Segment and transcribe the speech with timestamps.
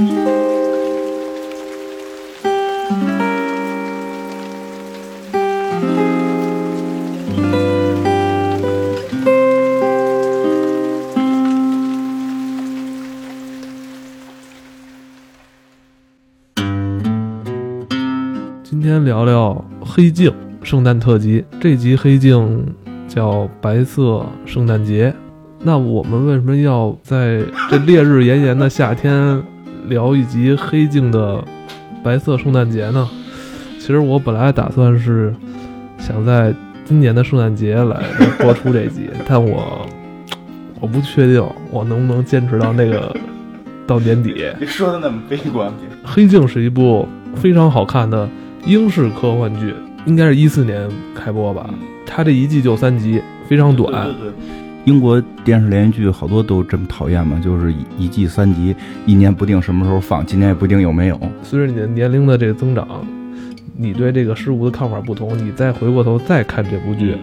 [0.00, 0.08] 今
[18.80, 20.30] 天聊聊《黑镜》
[20.62, 22.66] 圣诞特辑，这集《黑镜》
[23.14, 25.10] 叫《白色圣诞节》。
[25.62, 29.42] 那我们为什么要在这烈日炎炎的夏天
[29.90, 31.44] 聊一集《黑镜》的
[32.00, 33.10] 白色圣诞节呢？
[33.80, 35.34] 其实我本来打算是
[35.98, 36.54] 想在
[36.84, 38.00] 今年的圣诞节来
[38.38, 39.84] 播出这集， 但我
[40.78, 43.12] 我不确定我能不能坚持到那个
[43.84, 44.32] 到年底。
[44.32, 45.68] 别说的那么悲观。
[46.04, 48.28] 《黑镜》是一部非常好看的
[48.64, 49.74] 英式科幻剧，
[50.06, 51.68] 应该是一四年开播吧。
[52.06, 54.04] 它这一季就三集，非常短。
[54.04, 54.32] 对对对，
[54.84, 58.74] 英国电视连续剧好多都这么讨厌嘛，就是一季三集，
[59.06, 61.20] 一年不定什么时候放，今年也不定有没有。
[61.42, 62.86] 随着你的年龄的这个增长，
[63.76, 67.14] 你对这个事物的看法不同，你再回过头再看这部剧，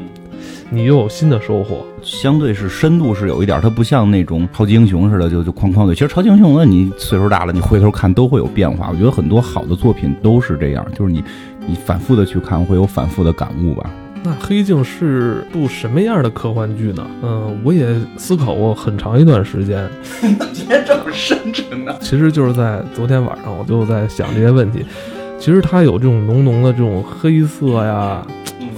[0.70, 1.84] 你又有新的收获。
[2.04, 5.96] 相对是深度是有一点，它不像那种超级英雄似的，就就哐哐的。
[5.96, 8.90] 其实超级英雄呢，你岁数大了，你回头看都会有变化。
[8.92, 11.24] 我觉得很多好的作品都是这样，就是你
[11.66, 13.90] 你反复的去看，会有反复的感悟吧。
[14.24, 17.06] 那《黑镜》是部什么样的科幻剧呢？
[17.22, 17.88] 嗯，我也
[18.18, 19.88] 思考过很长一段时间。
[20.54, 21.96] 今天这么深沉呢？
[22.02, 24.86] 其实就是在昨天晚上，我就在想这些问题。
[25.40, 28.26] 其实它有这种浓浓的这种黑色呀、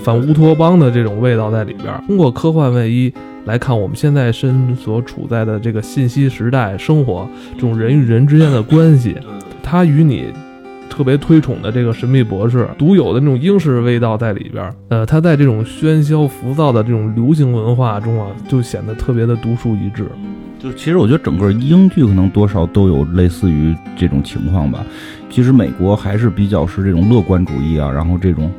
[0.03, 1.87] 反乌托邦的这种味道在里边。
[2.05, 3.11] 通过科幻外衣
[3.45, 9.15] 来看，我们现在身所处在的这个信息时代生活，这种人与人之间的关系，
[9.63, 10.33] 它与你。
[10.89, 20.05] 特别推崇的这个神秘博士独有的那种英式味道在里边，呃，他在这种喧嚣浮躁的这种流行文化中啊，就显得特别的独树一帜。
[20.57, 24.83] 就其实我觉得整个英剧可能多少都有类似于这种情况吧。
[25.29, 28.51] 其实美国还是比较是这种乐观主义啊，然后这种。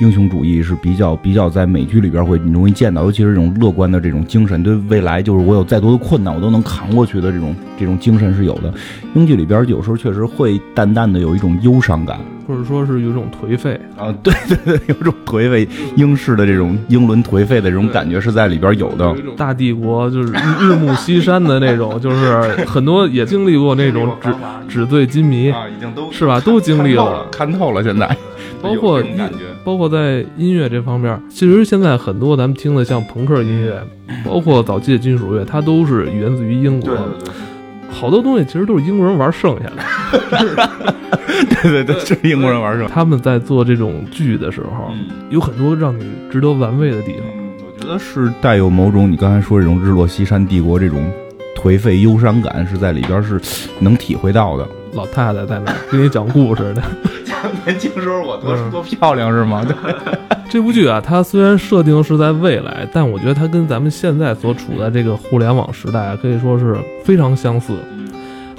[0.00, 8.72] 英雄主义是比较比较在美剧里边会容易见到，尤其是这种乐观的这种精神，对未来就是我有再多的困难我都能扛过去的这种这种精神是有的。
[9.14, 19.12] 英剧里边有时候确实会淡淡的有一种忧伤感，或者说是有一种颓废啊， 对对对，有种颓废英式的这种英伦颓废的这种感觉是在里边有的。
[19.36, 24.32] 大帝国就是 日暮西山的那种，就是很多也经历过那种纸
[24.68, 28.16] 纸醉金迷啊，已经都是吧，都经历了，看透了现在。
[28.62, 29.16] 包括音，
[29.64, 33.80] 包括在音乐这方面，其实现在很多咱们听的像朋克音乐，
[34.24, 36.90] 包括早期的金属乐，它都是源自于英国。
[37.90, 39.82] 好多东西其实都是英国人玩剩下的。
[41.62, 42.86] 对对对，是英国人玩剩。
[42.92, 44.92] 他们在做这种剧的时候，
[45.30, 47.22] 有很多让你值得玩味的地方。
[47.58, 51.10] 我觉得是带有某种你刚才说这种日落西山帝国这种
[51.56, 53.40] 颓废忧伤感，是在里边是
[53.80, 54.68] 能体会到的。
[54.94, 56.82] 老太太在那给你讲故事的。
[57.66, 59.66] 年轻时候我多多漂亮是吗？
[60.50, 67.74] 这部剧啊，它虽然设定是在未来，但我觉得它跟咱们现在所处在这个互联网时代啊可以说是非常相似。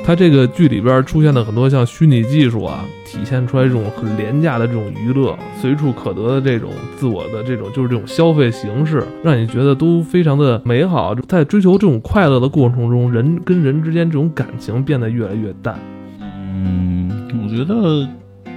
[0.06, 11.13] 它这个剧里边出现的很多像虚拟技术啊，体现出来这种很廉价的这种娱乐，随处可得的这种自我的这种就是这种消费形式，让你觉得都非常的美好。
[11.28, 15.78] 在追求这种快乐的过程中，人跟人之间这种感情变得越来越淡。
[16.22, 18.07] 嗯，我觉得。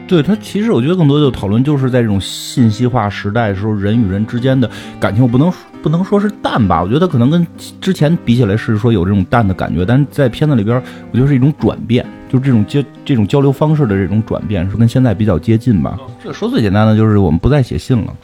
[0.06, 4.70] 对他，其实我觉得更多就讨论就是在这种信息化时代的时候，人与人之间的
[5.00, 5.50] 感情，我不能
[5.82, 6.82] 不能说是淡吧？
[6.82, 7.46] 我觉得可能跟
[7.80, 10.76] 之前比起来是说有这种淡的感觉，但是在片子里边，
[11.10, 15.98] 我觉得是一种转变，就是这种交这种交流方式的这种转变，是跟现在比较接近吧。
[16.22, 18.14] 这个说最简单的就是我们不再写信了。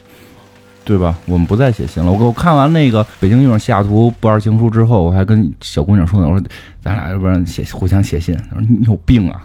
[0.89, 1.15] 对吧？
[1.27, 2.11] 我们不再写信了。
[2.11, 6.43] 我我看完那个《北京遇上西雅图不二情书》之后，我还跟小姑娘说呢，我说
[6.81, 8.35] 咱俩要不然写互相写信。
[8.49, 9.39] 她说你有病啊！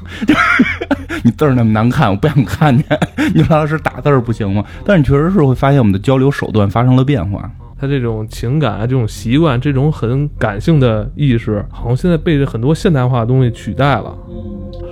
[1.22, 2.86] 你字儿那么难看，我不想看见。
[3.34, 4.64] 你老老师打字不行吗？
[4.86, 7.50] 但是你确实是会发现我们的交流手段发生了变化。
[7.80, 14.14] 他这种情感啊，这种习惯，这种很感性的意识，好像现在被很多现代化的东西取代了。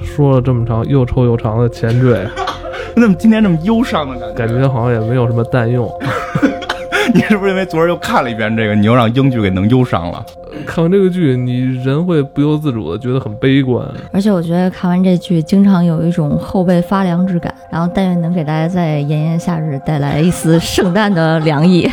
[0.03, 2.27] 说了这么长又臭又长的前缀。
[2.95, 5.91] 那么今天这么忧伤的感觉，感觉好像也没有什么淡用。
[7.15, 10.25] 你是不是因为昨儿又看了一遍这个，你又让英剧给弄忧伤了？
[10.67, 13.87] 看完这个剧，你人会不由自主的觉得很悲观。
[14.13, 17.53] 而且我觉得看完这剧，经常有一种后背发凉之感。
[17.71, 21.89] 然后但愿能给大家在炎炎夏日带来一丝圣诞的凉意。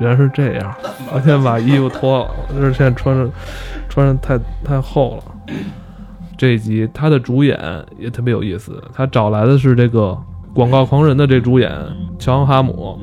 [0.00, 0.74] 原来是这样，
[1.12, 3.30] 我先把衣服脱了，这现在穿着
[3.88, 5.54] 穿着太太厚了。
[6.36, 7.58] 这一集他的主演
[7.98, 10.16] 也特别有意思，他找来的是这个。
[10.54, 11.68] 广告狂人的这主演
[12.16, 12.96] 乔哈姆，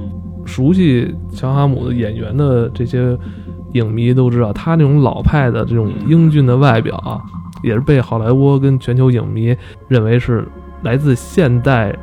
[0.46, 3.18] 熟悉乔哈姆的演员的这些
[3.74, 7.20] 影迷都知道，他那种老派的这种英俊的外表啊，
[7.62, 9.54] 也是被好莱坞跟全球影迷
[9.90, 10.48] 认为是
[10.84, 11.94] 来自现代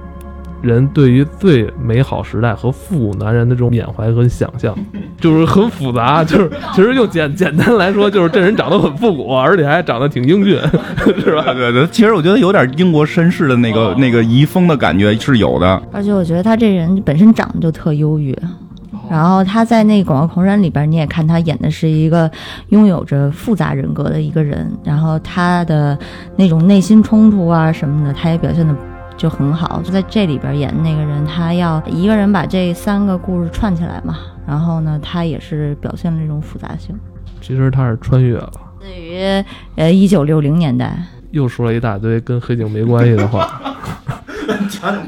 [0.61, 4.77] 人对于最美好时代和复古男人的这种缅怀和想象，
[5.21, 6.25] 就是很复杂。
[6.25, 10.59] 就是其实用简简单来说，就是这人长得很复古，而且还长得挺英俊，
[11.23, 11.53] 是吧？
[11.55, 15.83] 对对，其实我觉得有点英国绅士的那个那个遗风的感觉是有的。
[15.93, 18.37] 而且我觉得他这人本身长得就特忧郁。
[19.11, 22.31] 然后他在那《广告狂人》里边，你也看他演的是一个
[22.69, 25.99] 拥有着复杂人格的一个人，然后他的
[26.37, 28.77] 那种内心冲突啊什么的，他也表现的
[29.19, 29.83] 就很好。
[29.85, 34.17] 就在这里边演的那个人，他要一个人把这三个故事串起来嘛，
[34.47, 36.99] 然后呢，他也是表现了这种复杂性。
[37.43, 38.51] 其实他是穿越了。
[38.81, 39.45] 至于
[39.77, 40.97] 呃一九六零年代，
[41.33, 43.61] 又说了一大堆跟黑镜没关系的话。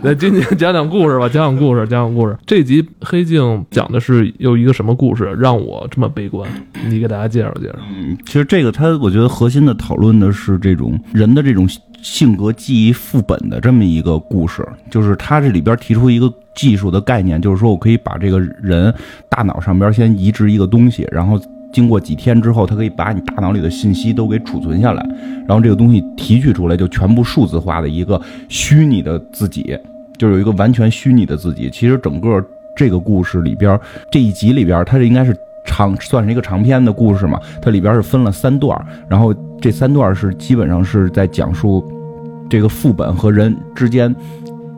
[0.02, 2.36] 来，今天讲讲故事吧，讲讲故事，讲讲故事。
[2.46, 6.48] 这集《黑镜》讲的是又一个什么故事让我这么悲观？
[6.86, 7.74] 你给大家介绍介绍。
[7.90, 11.66] 嗯，其实这个它，我觉得核心的讨论的是这种人的这种
[12.02, 14.66] 性格记忆副本的这么一个故事。
[14.90, 18.92] 就是它这里边提出一个技术的概念，就是说我可以把这个人
[19.28, 21.40] 大脑上边先移植一个东西，然后。
[21.72, 25.08] 经过几天之后，它可以把你大脑里的信息都给储存下来，
[25.46, 29.78] 然后这个东西提取出来就全部数字化的一个虚拟的自己，
[30.18, 31.70] 就有一个完全虚拟的自己。
[31.70, 32.44] 其实整个
[32.74, 33.78] 这个故事里边，
[34.10, 35.32] 这一集里边，它这应该是
[35.64, 37.40] 长，算是一个长篇的故事嘛。
[37.62, 38.76] 它里边是分了三段，
[39.08, 41.86] 然后这三段是基本上是在讲述
[42.48, 44.14] 这个副本和人之间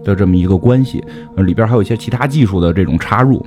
[0.05, 1.02] 的这么一个关系，
[1.37, 3.44] 里边还有一些其他技术的这种插入。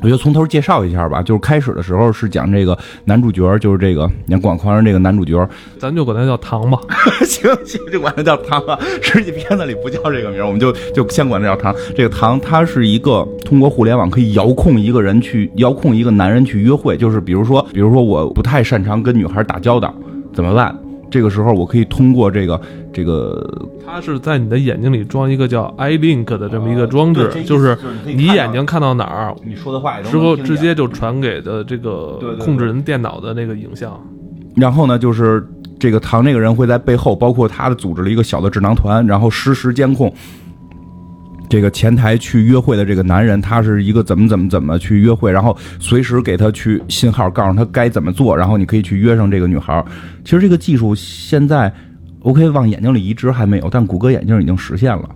[0.00, 6.78] 我就从头介绍一下吧，就是开始的时候是讲这个男主角，就是这个你看广狂人这个男主角，咱就管他叫唐吧。
[7.26, 8.78] 行行，就管他叫唐吧。
[9.02, 11.74] 实际片子里不叫这个名，我们就就先管他叫唐。
[11.96, 19.92] 这个唐他是一个通过互联网可以遥控一个人去遥控一个男人去约会，就是比如说，比如说我不太擅长跟女孩打交道，
[20.32, 20.76] 怎么办？
[21.10, 22.60] 这个时候我可以通过这个
[22.92, 33.98] 这个，它是在你的眼睛里装一个叫 iLink 的这么一个装置，就是你眼睛看到哪儿，你说的话之后直接就传给的这个控制人电脑的那个影像。
[34.54, 35.42] 然后呢，就是
[35.78, 40.12] 这个唐这个人会在背后，包括他的组织了一个小的智囊团，然后实时监控。
[41.48, 49.84] 这个前台去约会的这个男人，他是一个怎么怎么怎么去约会，然后随时给他去信号，告诉他该怎么做，然后你可以去约上这个女孩。
[50.24, 51.72] 其实这个技术现在
[52.20, 55.08] ，OK 往眼睛里移植还没有，但谷歌眼镜已经实现了。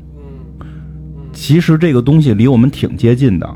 [1.33, 3.49] 其实这个东西离我们挺接近的，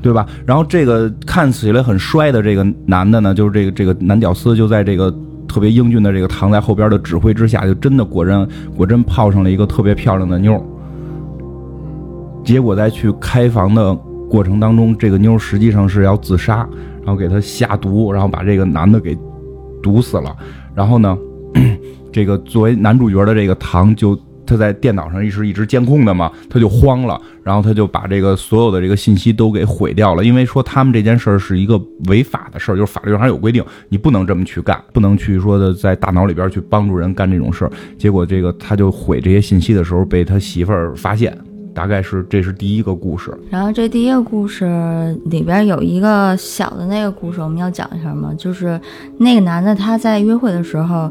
[0.00, 0.26] 对吧？
[0.44, 5.12] 然后这个看起来很衰的这个男的呢，就是这个这个男屌丝，就在这个
[5.48, 10.64] 特别英俊的这个躺在后边的指挥之下，就真的果真果真泡上了一个特别漂亮的妞。
[12.44, 13.94] 结果在去开房的
[14.28, 16.68] 过程当中，这个妞实际上是要自杀，
[17.04, 19.16] 然后给他下毒，然后把这个男的给
[19.82, 20.34] 毒死了。
[20.74, 21.16] 然后呢，
[22.10, 37.70] 这个作为男主角的这个唐就他在电脑上一直一直监控的嘛，他就慌了，然后他就把这个所有的这个信息都给毁掉了，因为说他们这件事儿是一个违法的事儿，就是法律上有规定，你不能这么去干，不能去说的在大脑里边去帮助人干这种事儿。
[37.96, 41.36] 结果这个他就毁这些信息的时候被他媳妇儿发现。
[41.74, 48.32] 大概是这是第一个故事，然后这第一个故事里边有一个小的那个故事，我们要讲一下吗？
[48.36, 48.80] 就是
[49.18, 51.10] 那个男的他在约会的时候，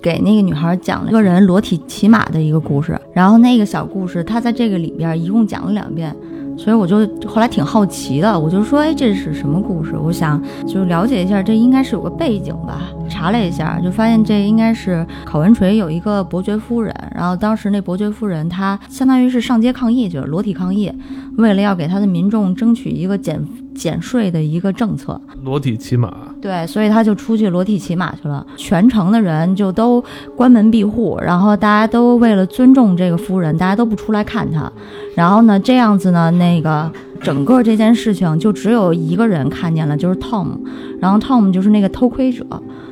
[0.00, 6.14] 给那个女孩讲了一个人裸体骑马的一个故事，然后那个小故事他在这个里边一共讲了两遍。
[6.58, 9.96] 所以我就后来挺好奇的，我就说，哎，这是什么故事？
[9.96, 12.90] 我想就了解一下，这应该是有个背景吧。
[13.08, 20.92] 查了一下，就发现这应该是考文垂有一个伯爵夫人，然后当时那伯爵夫人她相当于是上街抗议，就是裸体抗议，
[21.38, 23.40] 为了要给他的民众争取一个减
[23.72, 26.12] 减税的一个政策，裸体骑马。
[26.42, 30.02] 对，所以他就出去裸体骑马去了，全城的人就都
[30.36, 34.70] 关门闭户，然后大家都为了尊重这个夫人，大家都不出来看他。
[35.14, 36.90] 然后呢，这样子呢，那个
[37.20, 40.58] 整个这件事情就只有一个人看见了，就是 Tom。
[41.00, 42.44] 然后 Tom 就是那个偷窥者。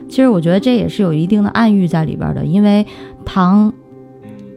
[0.08, 2.86] 其实我觉得这也是有一定的暗喻在里边的，因为
[3.24, 3.72] 唐。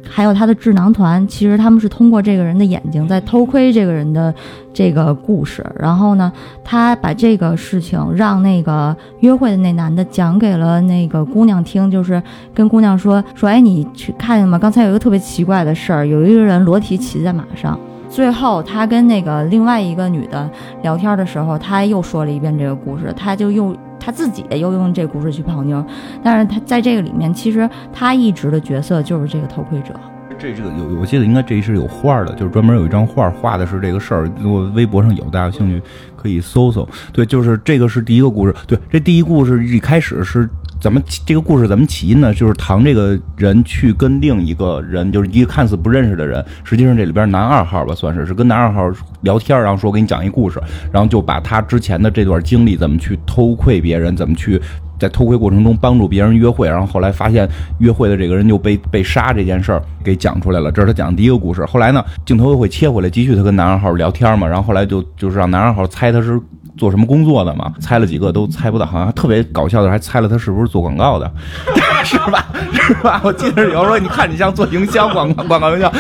[0.09, 4.33] 还有他的智囊团，其实他们是通过这个人的眼睛在偷窥这个人的
[4.73, 5.65] 这个故事。
[5.77, 6.31] 然后呢，
[6.63, 12.21] 他把这个事情让那个约会的那男的讲给了那个姑娘听，就是
[12.53, 14.57] 跟姑娘说说，哎，你去看见吗？
[14.57, 17.79] 刚才有一个特别奇怪的事儿，有一个人裸体骑在马上。
[18.09, 20.49] 最后他跟那个另外一个女的
[20.81, 25.83] 聊天的时候，他又说了一遍这个故事，他就用他自己又用这故事去泡妞。
[26.23, 29.93] 但是他在这个里面，其实他一直的角色就是这个偷窥者。
[30.37, 34.31] 这这个有，我记得应该这是有画的，就是专门有一张画画的是这个事儿。
[34.41, 35.81] 我微博上有，大家有兴趣
[36.15, 36.87] 可以搜搜。
[37.11, 38.55] 对，就是这个是第一个故事。
[38.65, 42.33] 对，这第一故事一开始是怎么这个故事怎么起因呢？
[42.33, 48.89] 就是唐这个人去跟另一个人，就是一个看似不认识的人，实际上这里边男二号吧，算是是跟男二号
[49.21, 54.61] 聊天，然后说给你讲一故事，然后就把他之前的这段经历，怎么去偷窥别人，怎么去。
[54.99, 60.69] 在偷窥过程中帮助别人约会，然后后来发现约会的这个人就被被杀这件事儿给讲出来了。
[60.73, 61.65] 这是他讲的第一个故事。
[61.65, 64.45] 后来呢，镜头又会切回来，继续他跟男二号聊天嘛。
[64.45, 66.37] 然后后来就就是让男二号猜他是
[66.79, 67.71] 做什么工作的嘛。
[67.79, 71.31] 猜了几个都猜不到，好像特别搞笑的，还猜了他是不是做广告的，
[72.03, 72.45] 是吧？
[72.71, 73.21] 是吧？
[73.23, 75.91] 我记得有人说，你看你像做营销广告广告营销，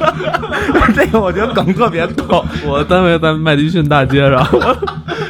[0.94, 2.44] 这个我觉得梗特别逗。
[2.66, 4.46] 我单位在麦迪逊大街上。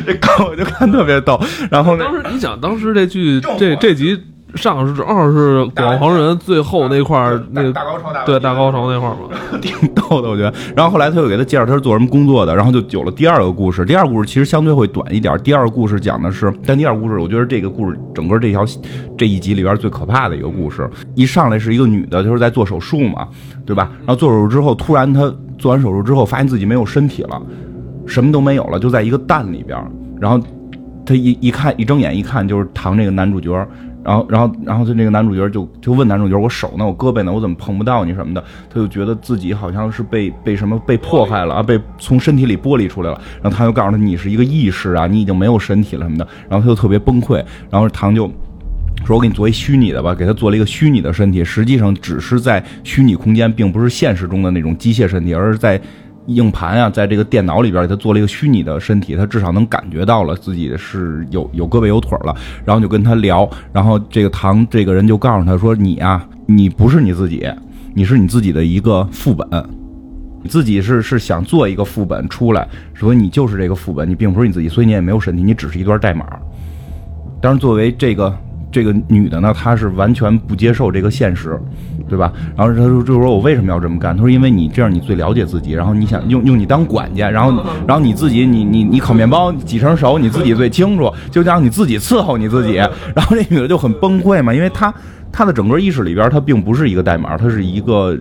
[0.06, 1.38] 这梗我就看特别逗，
[1.70, 4.18] 然后当时你想，当时这剧这这集
[4.54, 10.52] 上是正好是广航人最后那块儿那个大高潮，对大高潮那块儿嘛，挺逗的我觉得。
[10.74, 13.84] 然后后来他又给他介绍他是做什么工作的，然后就有了第二个故事。
[13.84, 15.38] 第二个故事其实相对会短一点。
[15.42, 18.64] 第二个故事讲的是，但第二个故事我觉得这个故事整个这条
[19.16, 23.28] 这一集里边最可怕的一个故事，一上来是一个女的，就是在做手术嘛，
[23.66, 23.90] 对吧？
[23.98, 27.40] 然后做手术之后，突然她做完手术之后，发现自己没有身体了。
[28.06, 29.78] 什么都没有了，就在一个蛋里边。
[30.18, 30.40] 然后
[31.04, 33.52] 她一一看，一睁眼一看，就是唐这个男主角。
[34.04, 36.86] 然后，然后，然后他那个男主角就就问男主角：“我手呢？
[36.86, 37.32] 我胳膊呢？
[37.32, 43.20] 我怎么碰不到你什么的？”他就觉得自己好像是被被什么被迫害了啊，被从身体里剥离出来了。
[43.42, 47.44] 然后他又告诉他：“你是一个意识啊，你已经没有身体了什么的。”然后他就特别崩溃。
[47.70, 48.30] 然后唐就
[49.04, 55.80] 说：“我给你做一虚拟的吧，给他做了一个虚拟的身体，实际上只是在虚拟空间，并不是现实中的那种机械身体，而是在。”
[56.28, 62.34] 硬盘啊，在这个电脑里边，他做了一个虚拟的身体，他至少能感觉到了自己是有有胳膊有腿了。
[62.64, 67.46] 然后就跟他聊，然后这个唐这个人就告诉他说：“你啊，你不是你自己，
[67.94, 69.48] 你是你自己的一个副本，
[70.42, 76.26] 你自己是是想做一个副本出来，所以你就是这个副本，你并不是你自己，所以你也没有身体，你只是一段代码。
[77.40, 78.32] 但是作为这个。”
[78.70, 81.58] 这个女的呢，她是完全不接受这个现实，
[82.08, 82.32] 对吧？
[82.56, 85.72] 然后她说：“就说我为什么要这么干？”她说：“因为你这样，你最了解自己。
[85.72, 92.74] 然后你想用用你当管家，然后然后你自己，你你你烤面包几成熟，你自己最清楚，就让你自己伺候你自己。
[92.74, 94.92] 然后这女的就很崩溃嘛，因为她
[95.32, 98.18] 她的整个意识里边，她并不是一个代码，她是一个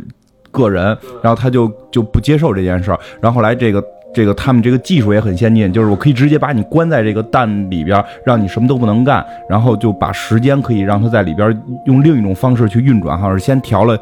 [0.52, 0.86] 个人。
[1.22, 3.00] 然后她就就不接受这件事儿。
[3.22, 3.84] 然后后来这个。
[4.18, 11.56] 这个他们这个技术也很先进，就是我可以直接把你关在这个蛋里边，让你什么都不能干，然后就把时间可以让它在里边
[11.86, 13.96] 用另一种方式去运转，好像是先调了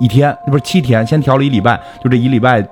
[0.00, 2.64] 一天，不是七天，先调了一礼拜，就这一礼拜，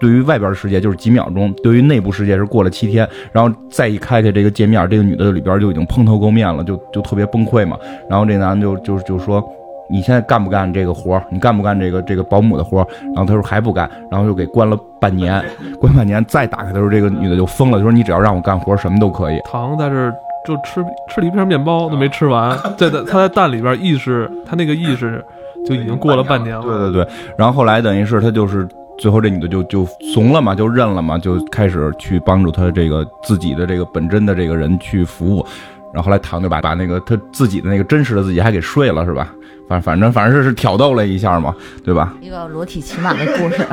[0.00, 7.78] 对于外边的世界就是几秒钟，对于内部世界是过了七天，然后再一开开这个界面，这个女的里边就已经蓬头垢面了，就就特别崩溃嘛，
[8.10, 9.40] 然后这男的就就就说。
[9.88, 12.78] 你现在干不干这个活你干不干这个这个保姆的活
[13.14, 15.44] 然后他说还不干，然后又给关了半年，
[15.80, 19.40] 关半年再打开的时候，这个女的就疯了，就说你只要让我干活，什么都可以。
[19.44, 20.10] 糖在这
[20.46, 25.24] 就吃吃了一片面包都没吃完， 在在他在蛋里边意识，他那个意识
[25.66, 26.62] 就已经过了半年了。
[26.62, 35.44] 对对对，然后后来等于是他就是最后这女的就就怂了嘛，就认了嘛，就开始去帮助他这个自己的这个本真的这个人去服务。
[35.92, 39.32] 然后后来唐就把把那个他自己的那个真实的自己还给睡了，是吧？
[39.68, 41.54] 反反正反正是是挑逗了一下嘛，
[41.84, 42.14] 对吧？
[42.22, 43.66] 一个裸体骑马的故事，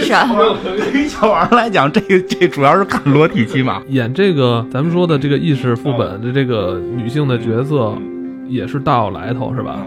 [0.00, 0.26] 是啊。
[0.64, 3.82] 对于小王来讲，这个这主要是看裸体骑马。
[3.88, 7.94] 演这个咱们说的这个意识副本的这个女性的角色，
[8.48, 9.86] 也是大有来头，是吧？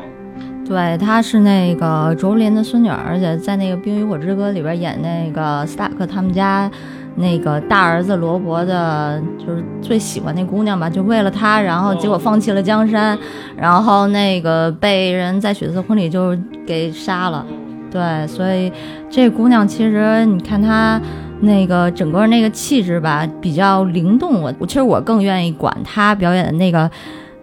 [0.67, 6.69] 对，她是那个卓别林的孙女，而且在那个《冰与火之歌》里边演那个斯塔克他们家。
[7.15, 13.15] 那个大儿子罗伯的，就是最喜欢那姑娘吧，就为了他，然后结果放弃了江山，
[13.55, 17.45] 然后那个被人在血色婚礼就给杀了。
[17.91, 18.71] 对，所以
[19.11, 20.99] 这姑娘其实你看她
[21.41, 24.41] 那个整个那个气质吧，比较灵动。
[24.41, 26.89] 我我其实我更愿意管她表演的那个，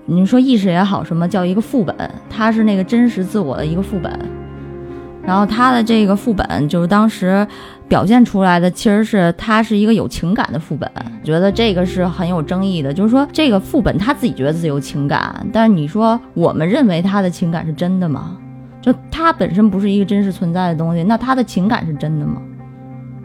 [0.07, 1.97] 你说意识也好，什么叫一个副本，
[2.29, 4.13] 她是那个真实自我的一个副本。
[5.23, 7.47] 然后她的这个副本就是当时。
[7.91, 10.89] 表现出来的其实是他是一个有情感的副本，
[11.25, 12.95] 觉得这个是很有争议的。
[12.95, 18.39] 就是说，这个副本他自己觉得自己有情感，但是你说我们认为他的情感是真的吗？
[18.81, 22.41] 就他本身不是一个真实存在的东西，那他的情感是真的吗？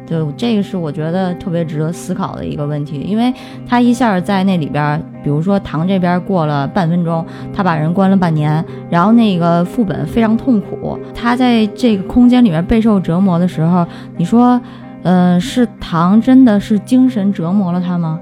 [0.08, 3.34] 对，这个是我觉得特别值得思考的一个问题，因为
[3.68, 13.86] 他一下在那里边，比如说唐这边过了半分钟，他把人关了半年，然后那个副本非常痛苦，他在这个空间里面备受折磨的时候，
[14.18, 14.62] 你说，
[15.02, 18.20] 呃，是唐真的是精神折磨了他吗？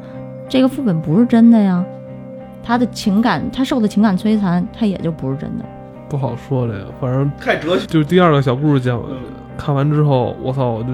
[0.47, 1.83] 这个副本不是真的呀，
[2.63, 5.65] 他的情感，他受的情感摧残，他也就不是真的。
[6.13, 9.01] 不好说这个，反正太哲学，就是第二个小故事讲，
[9.57, 10.87] 看完之后，我操，我就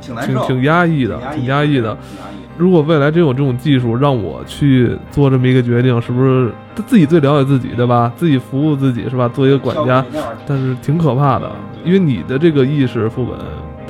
[0.00, 1.18] 挺挺压抑的。
[1.34, 1.98] 挺压抑的。
[2.56, 8.12] 如果未来真有这种技术，让我去做这么一个决定，是不是他自己最了解自己，对吧？
[8.14, 9.26] 自己服务自己是吧？
[9.26, 10.04] 做一个管家，
[10.46, 11.50] 但是挺可怕的，
[11.84, 13.36] 因为你的这个意识副本，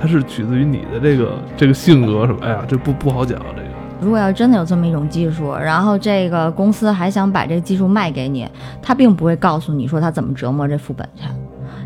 [0.00, 2.38] 它是取自于你的这个这个性格什么？
[2.40, 3.68] 哎呀，这不不好讲这个。
[4.02, 8.46] 如果要真的有这么一种技术，然后这个公司还想把这个技术卖给你，
[8.82, 11.22] 他并不会告诉你说他怎么折磨这副本去，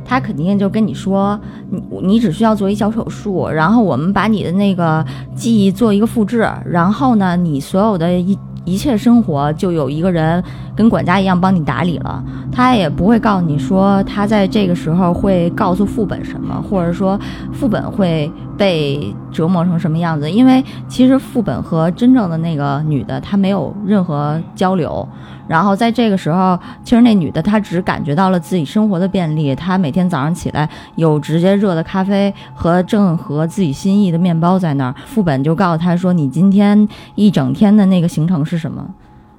[0.02, 5.04] 他肯定就跟你说，你你只需要做一小手术，然后我们把你的那个
[5.34, 10.42] 记忆做一个复制，然后呢，你所有的一一切生活就有一个人
[10.74, 17.18] 跟管家一样帮你打理了，他也不会告诉你说他在这个时候会告诉副本什么，或者说
[17.52, 25.08] 副本会被折磨成什么样子，因为其实副本和真正的那个女的她没有任何交流。
[25.48, 34.94] 然后在这个时候，其实那女的她只感觉到了自己生活的便利，她每天早上起来有直接热的咖啡和正合自己心意的面包在那儿。
[35.06, 38.84] 副本就告诉她说：“你今天一整天的那个行程是什么？”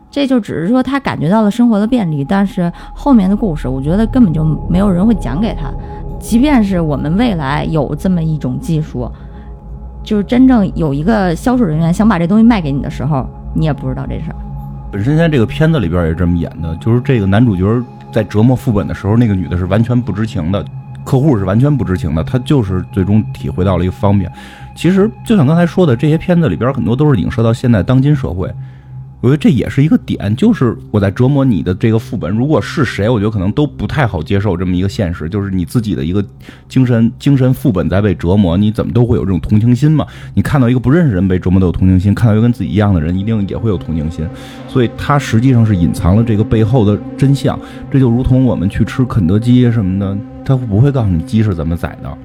[0.09, 5.69] 这就只是说她感觉到了生活的便利，但是后面的故事，我觉得根本就没有人会讲给她。
[6.19, 9.11] 即便是我们未来有这么一种技术，
[10.03, 14.35] 就是真正有一个销售人员想把这东西卖给你的时候，你也不知道这事儿。
[14.89, 17.65] 本身在这个片子里边也这么演的，就是这个男主角
[18.11, 20.63] 在折磨副本的时候，那个女的是完全不知情的，
[21.03, 24.31] 客户是完全不知情的，他就是最终体会到了一个方便。
[24.73, 28.49] 其实就像刚才说的，这些片子里边很多都是影射到现在当今社会。
[29.19, 36.23] 我觉得这也是一个点，就是我在折磨你的这个副本，如果是谁，我觉得可能都不太好接受这么一个现实，就是你自己的一个
[36.69, 40.05] 精神精神副本在被折磨，你怎么都会有这种同情心嘛？
[40.35, 44.23] 你看到一个不认识人被折磨都有同情心，看到一个跟自己一样的人，一定也会有同情心。
[44.67, 47.59] 所以它实际上是隐藏了这个背后的真相。
[47.89, 52.17] 这就如同我们去吃肯德基什么的，他不会告诉你鸡是怎么宰的。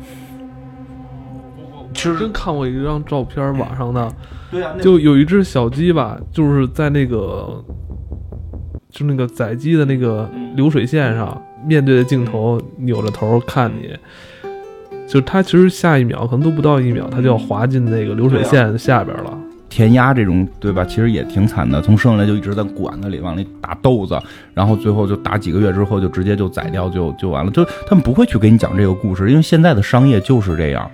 [1.95, 4.13] 其实真看过一张照片，网上的，
[4.53, 7.65] 对啊，就有一只小鸡吧，就是在那个，
[8.91, 13.97] 就那个宰鸡的那个流水线上，面对着镜头，扭着头看你，
[15.09, 19.39] 就它其实下一秒可能都不到一秒，它就要滑进那个流水线下边了。
[19.71, 20.85] 填鸭这种，对吧？
[20.85, 24.21] 其实也挺惨的，从生下来就一直在管子里往里打豆子，
[24.53, 27.51] 然后最后就打几个月之后就直接就宰掉，就就完了。
[27.51, 30.91] 就他们不会去给你讲这个故事，因为现在的商业就是这样。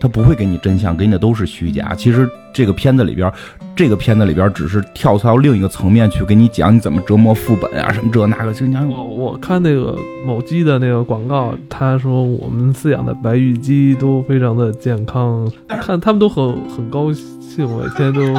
[0.00, 1.94] 他不会给你真相，给你的都是虚假。
[1.94, 3.32] 其实这个片子里边，
[3.74, 8.52] 这个片子里边只是跳槽另一个层面去给你讲你怎么折磨副本啊，什么这那个。
[8.52, 18.34] 就讲我我看那个某鸡的那个广告，他说我们饲养的白玉鸡都非常的健康，看他们都很很高兴，我现在都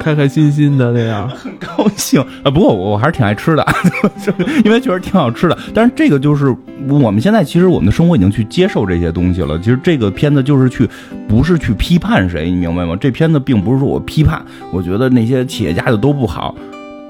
[0.00, 1.28] 开开心心的那样。
[1.36, 2.50] 很高兴啊！
[2.50, 3.66] 不过我我还是挺爱吃的，
[4.64, 5.58] 因为确实挺好吃的。
[5.74, 6.54] 但是这个就是
[6.88, 9.58] 我们现在其实我们的生活已经去接受这些东西了。
[9.58, 10.88] 其实这个片子就是去
[11.28, 12.96] 不是去批判谁，你明白吗？
[13.00, 16.54] 这片子并不是说我批判，我觉得那些企业家的都不好。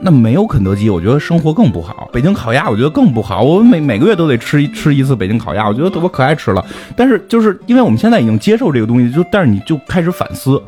[0.01, 2.09] 那没有肯德基，我觉得生活更不好。
[2.13, 3.43] 北京烤鸭，我觉得更不好。
[3.43, 6.65] 我每每个月都得吃一吃一次北京烤鸭，我觉得我可爱吃了。
[6.95, 10.63] 但是就是因为我们现在已经接受这个东西，就但是你就开始反思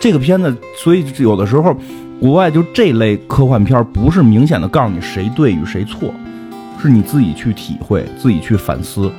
[0.00, 1.76] 这个片子，所以有的时候
[2.20, 6.12] 国外就这类科幻片不是明显的告诉你谁对与谁错，
[6.80, 9.10] 是你自己去体会，自己去反思，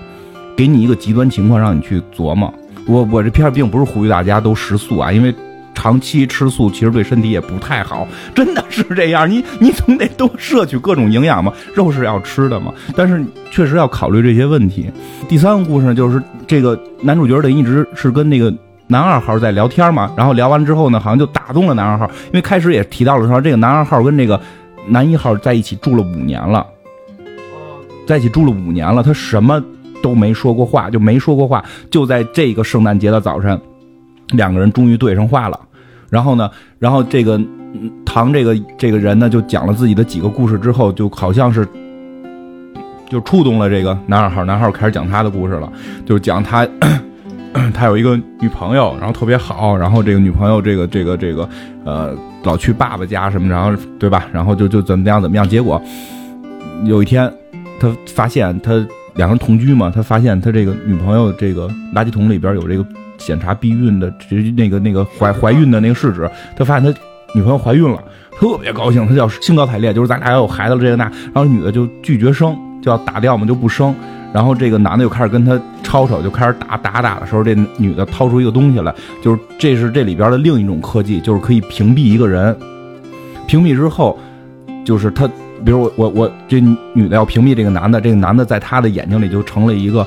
[0.55, 2.53] 给你一个极端情况让你去琢磨。
[2.85, 5.33] 我我这片并不是呼吁大家都食素啊，因为。
[5.75, 9.29] 长期吃素其实对身体也不太好，真的是这样。
[9.31, 12.73] 你 你总得多摄取各种营养嘛，肉是要吃的嘛。
[12.97, 14.91] 但是确实要考虑这些问题。
[15.29, 18.53] 第三个故事，就是这个男主角得一直是跟那个
[18.91, 24.41] 男二号在聊天嘛，然后聊完之后呢，好像就打动了男二号，因为开始也提到了说这个男二号跟这个
[24.88, 26.65] 男一号在一起住了五年了，
[28.08, 29.63] 在一起住了五年了，他什么
[30.02, 33.62] 都没说过话，就没说过话，就在这个圣诞节的早晨，
[34.30, 35.60] 两个人终于对上话了。
[36.10, 36.49] 然后呢，
[36.80, 37.39] 然后这个
[38.04, 41.63] 唐这个这个人呢，就讲了自己的几个故事之后，就好像是
[43.08, 45.71] 就触动了这个男二号，男二号开始讲他的故事了，
[46.08, 46.67] 就是讲他
[47.73, 51.47] 他有一个女朋友，然后特别好，然后这个女朋友这个这个这个
[51.85, 54.25] 呃老去爸爸家什么，然后对吧？
[54.31, 55.81] 然后就就怎么样怎么样，结果
[56.85, 57.31] 有一天
[57.79, 58.73] 他发现他
[59.15, 62.85] 两人同居嘛，他发现他这个女朋友这个垃圾桶里边有这个。
[63.19, 66.99] 检查避孕的，这那个那个怀怀孕的那个试纸，他发现他
[67.35, 73.93] 女朋友怀孕了，特别高兴，他叫兴高采烈，就是咱俩要有孩子了，这个那，然后女的就拒绝生，就要打掉嘛，就不生，
[74.33, 82.55] 然后这个男的就开始跟他吵吵，就开始打打打的时候，这女的掏出一个东西来，就是这是这里边的另一种科技，就是可以屏蔽一个人，
[83.47, 84.17] 屏蔽之后，
[84.85, 85.27] 就是他
[85.65, 86.61] 比如我我我这
[86.93, 90.05] 女的要屏蔽这个男的，这个男的在他的眼睛里就成了一个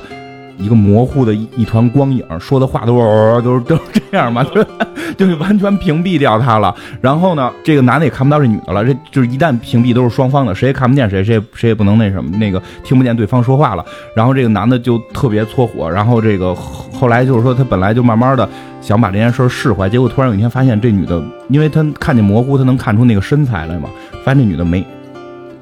[0.57, 4.43] 一个模糊的一一团光影，说的话都是都是 都是这样嘛，
[5.17, 6.73] 就就完全屏蔽掉他了。
[7.01, 13.85] 然后呢，这个男的也看不到这女的了，这就是一旦屏蔽都是双方的，谁也看不见谁，谁也谁也不能那什么那个听不见对方说话了。
[14.15, 18.47] 然后这个男的就特别搓火，然后这个后来就是说他本来就慢慢的
[18.81, 23.89] 想把这件事释怀，结果突然有一天发现这女的，因为他看见模糊，他能看出那个身材来嘛，
[24.23, 24.85] 发现这女的没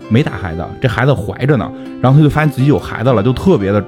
[0.10, 3.84] 没打孩子，这孩子怀着呢，然后他就发现自己有孩子了，就特别的。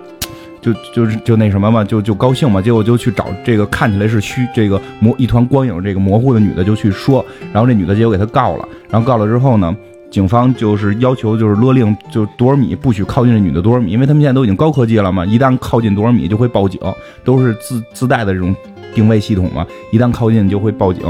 [0.64, 9.76] 就就是就那什么嘛，就就高兴嘛，结果就去找这个看起来是虚这个模一团光影这个模糊的女的就去说，然后这女的结果给他告了，然后告了之后呢，
[10.10, 16.80] 警方就是要求就是勒令就多少米不许靠近这女的多少米，因为他们现在都已经高科技了嘛，一旦靠近多少米就会报警，
[17.26, 18.56] 都是自自带的这种
[18.96, 21.04] 定位系统嘛，一旦靠近就会报警，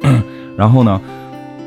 [0.56, 1.00] 然后呢。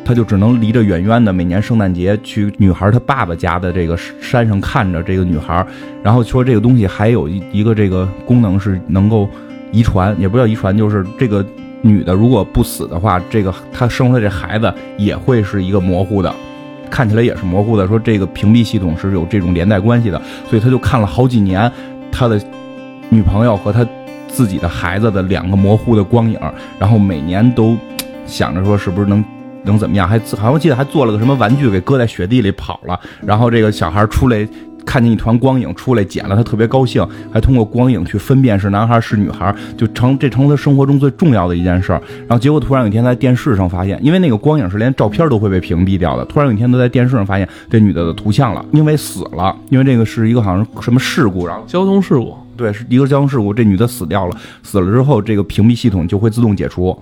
[0.06, 5.66] 他就只能离着远远的，每年圣诞节去女孩她爸爸家的这个山上看着这个女孩，
[6.04, 9.30] 然后说这个东西还有一一个这个功能是能够
[9.72, 11.46] 遗传，也不叫遗传，就是这个
[11.82, 16.34] 女的如果不死的话，这个她生出来这孩子也会是一个模糊的，
[16.90, 17.88] 看起来也是模糊的。
[17.88, 21.72] 说这个屏蔽系统是有这种连带关系的，所以他就看了好几年
[22.12, 22.40] 他的
[23.10, 23.88] 女朋友和他
[24.28, 26.38] 自己的孩子的两个模糊的光影，
[26.78, 27.78] 然后每年都
[28.26, 29.24] 想着说是不是能。
[29.66, 30.08] 能怎么样？
[30.08, 33.00] 还好像记得还做了个什么玩具，给搁在雪地里跑了。
[33.26, 34.48] 然后这个小孩出来，
[34.86, 42.02] 看见一团光影出来，捡了，他特别高兴，还通过光影去分辨是男孩是女孩，就成这成了他生活中最重要的一件事儿。
[42.28, 46.26] 然后结果突然有一天在电视上发现，因为那个光影是连照片都会被屏蔽掉的。
[46.26, 57.02] 突然有一天都在电视上发现这女的的图像了，因为死了，因为这个是一个好像什么事故，然后交通事故，对，是一个交通事故，这女的死掉了，死了之后这个屏蔽系统就会自动解除。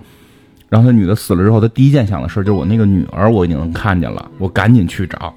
[0.72, 5.34] 然后他女的死了之后，他第一件想的事就是我那个女儿，我已经能看见了，我赶紧去找，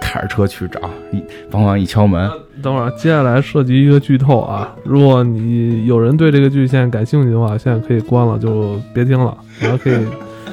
[0.00, 0.80] 开着车去找。
[1.10, 1.20] 一
[1.50, 2.30] 往往一敲门，
[2.62, 4.72] 等会儿，接下来涉及一个剧透啊！
[4.84, 9.96] 如果你有人对这个剧现在感兴趣的话，现在可以关了，就别听了，然后可以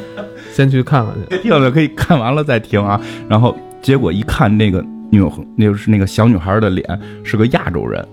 [0.52, 1.22] 先去看看去。
[1.30, 3.00] 别听了，可以看完了再听啊。
[3.30, 5.24] 然后结果一看，那个女，
[5.56, 6.84] 那就是那个小女孩的脸
[7.24, 8.04] 是个亚洲人。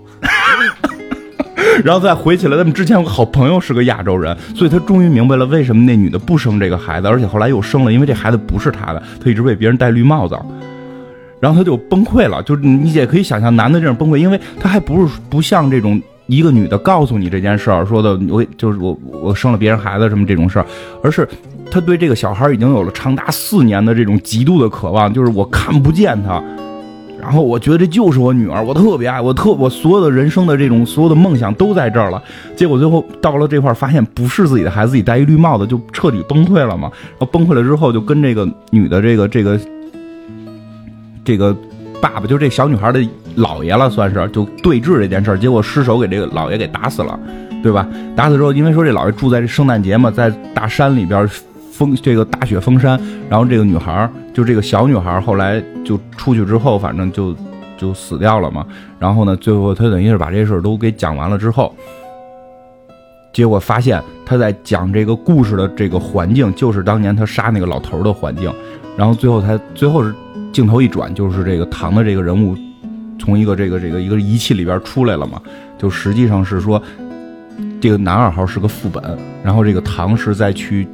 [1.83, 10.37] 然后再回起来，他们之前有个好朋友是个亚洲人，所以他终于明白了为什么那女的不生这个孩子，而且后来又生了，因为这孩子不是他的，他一直被别人戴绿帽子，
[11.39, 12.41] 然后他就崩溃了。
[12.43, 20.65] 就是你也可以想象男的这种崩溃，因为他还不是不像这种一个女的告诉你这件事儿说的，我就是我我生了别人孩子什么这种事儿，
[21.03, 21.27] 而是
[21.69, 26.41] 他对这个小孩已经有了长达四年的这种极度的渴望，就是我看不见他。
[27.21, 32.21] 然后我觉得这就是我女儿，我特别爱，我特我所有的人生的这种所有的梦想都在这儿了。
[32.55, 36.91] 结果最后到了这块儿，发现不是自己的孩子，自己戴一绿帽子，就彻底崩溃了嘛。
[37.11, 39.59] 然后崩溃了之后，就跟这个女的这个这个
[41.23, 41.55] 这个
[42.01, 42.99] 爸爸，就这小女孩的
[43.37, 45.37] 姥爷了，算是就对峙这件事儿。
[45.37, 47.19] 结果失手给这个姥爷给打死了，
[47.61, 47.87] 对吧？
[48.15, 51.29] 打死之后，因为说这姥爷住在这圣诞节嘛，在大山里边。
[51.81, 57.35] 封这个大雪封山，然后这个女孩就这个小女孩后来就出去之后，反正就
[57.75, 58.63] 就死掉了嘛。
[58.99, 61.75] 然后呢，最后他等于是把这事儿都给讲完了之后，
[63.33, 68.53] 结果发现他在讲这个故事的这个环境，就是当年他杀那个老头的环境。
[68.95, 70.13] 然后最后他最后是
[70.53, 72.55] 镜头一转，就是这个唐的这个人物
[73.17, 75.41] 从一个这个这个一个仪器里边出来了嘛，
[75.79, 76.79] 就实际上是说
[77.81, 80.87] 这个男二号是个副本，然后这个唐是在去。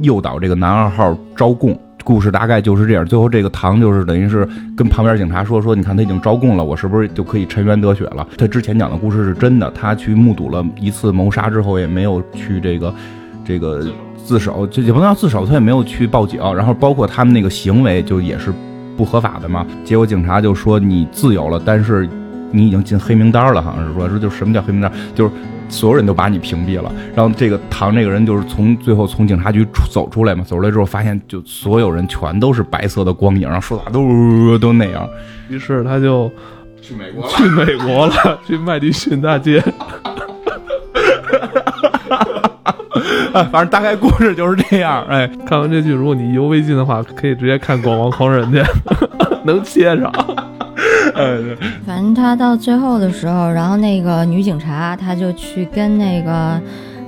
[0.00, 3.04] 诱导这个男二号招供，故事大概就是这样。
[3.04, 8.26] 最后这个唐就是等于是跟旁边警察说说，你看他已经招供了，我是不是就可以沉冤得雪了？
[8.36, 12.94] 他之前讲的故事是真的，他去目睹了一次谋杀之后，也没有去这个
[13.44, 13.84] 这个
[14.24, 16.40] 自首，就也不能叫自首，他也没有去报警。
[16.54, 18.52] 然后包括他们那个行为就也是
[18.96, 19.66] 不合法的嘛。
[19.84, 22.08] 结果警察就说你自由了，但是
[22.50, 25.30] 你已经进黑名单了，好像是说说就什么叫黑名单，就是。
[25.70, 35.06] 所有人都把你屏蔽了，然后这个唐这个人就是从最后从警察局出走出来嘛，走出来之后发现就所有人全都是白色的光影，然后说话都都那样，
[35.50, 36.32] 于是他就
[36.80, 39.60] 去美国去美国了，去麦迪逊大街，
[43.30, 45.04] 反正大概故事就是这样。
[45.06, 48.62] 哎，看完这剧，如果你意犹未尽的话，可以直接看《广王狂人》去，
[49.44, 50.10] 能接上。
[51.86, 56.60] 反正他到最后的时候，然后那个女警察，她就去跟那个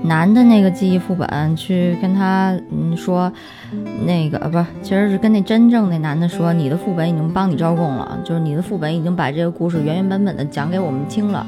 [0.03, 3.31] 男的那个记忆副本去跟他嗯说，
[4.07, 11.47] 那个不其实是跟那真正那男的说，你的副本已经帮你招供了，就是你的副本已经把这个故事原原本本的讲给我们听了。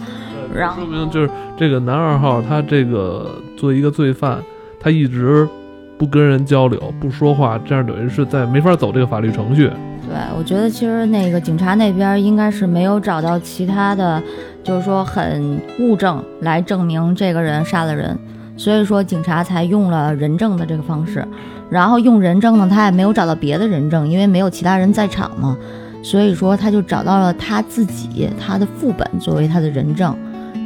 [0.55, 4.39] 然后说明就是这个男二号，他这个作为一个罪犯，
[4.79, 5.49] 他一直
[5.97, 9.71] 不跟人交流，不说话，这样等于是在没法走这个法律程序。
[10.13, 14.23] 对，我觉得其实那个警察那边应该是没有找到其他的，
[14.63, 18.15] 就是说很物证来证明这个人杀了人，
[18.55, 21.27] 所以说警察才用了人证的这个方式。
[21.71, 25.57] 然后用人证呢，他也没有找到别的人证，因为没有其他人在场嘛，
[26.03, 30.15] 所以说他就找到了他自己他的副本作为他的人证，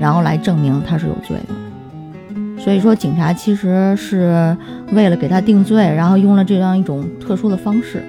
[0.01, 2.61] 然后来证明他是有罪的。
[2.61, 4.57] 所以说警察其实是
[4.91, 8.03] 为了给他定罪，然后用了这样一种特殊的方式。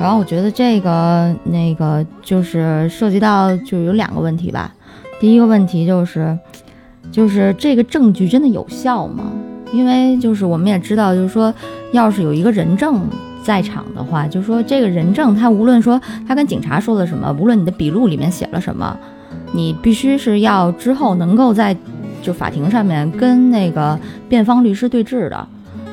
[0.00, 4.72] 然后我觉得这个那个就是涉及到就有两个问题吧。
[5.20, 6.38] 第一个问题就是，
[7.10, 9.24] 就是这个证据真的有效吗？
[9.72, 11.52] 因为就是我们也知道，就是说，
[11.92, 13.00] 要是有一个人证
[13.42, 18.96] 在场的话，就是说这个人证他无论说他跟警察说了什么，无论你的笔录里面写了什么，
[19.52, 21.76] 你必须是要之后能够在
[22.22, 25.46] 就法庭上面跟那个辩方律师对质的。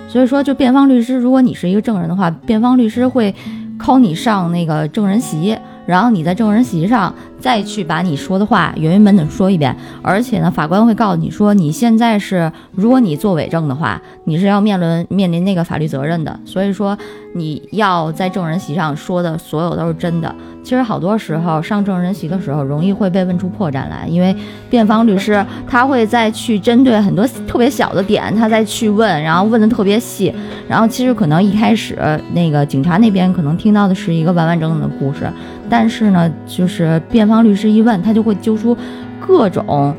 [0.08, 3.34] 所以说，就辩方律师，如果你是一个证人的话，辩方律师会
[3.78, 7.14] 扣你上那个证人席，然后你在证人席上
[7.46, 9.76] 再去把你说的话原原本本说一遍。
[10.02, 16.40] 而且呢，法官会告诉你说，你现在是，如果你做伪证的话，你是要面临面临那个法律责任的。
[16.44, 16.98] 所以说，
[17.36, 20.34] 你要在证人席上说的所有都是真的。
[20.64, 24.36] 其实好多时候上证人席的时候，容易会被问出破绽来，因为
[24.68, 30.34] 辩方律师他会再去针对很多特别小的点，他再去问，然后问的特别细。
[30.68, 31.96] 然后其实可能一开始
[32.34, 35.32] 那个警察那边可能听到的是一个完完整整的故事，
[35.70, 38.78] 但是呢，就是辩方当律师一问，他就会揪出
[39.20, 39.94] 各种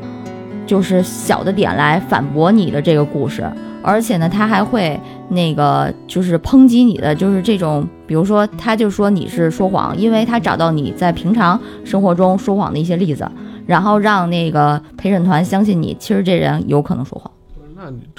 [0.65, 3.47] 就是小的点来反驳你的这个故事，
[3.83, 13.29] 而且呢，他还会那个就是抨击你的就是这种，比如说他就说你是说谎，因为他找到你在平常生活中说谎的一些例子，
[13.67, 17.31] 然后让那个陪审团相信你，其实这人有可能说谎。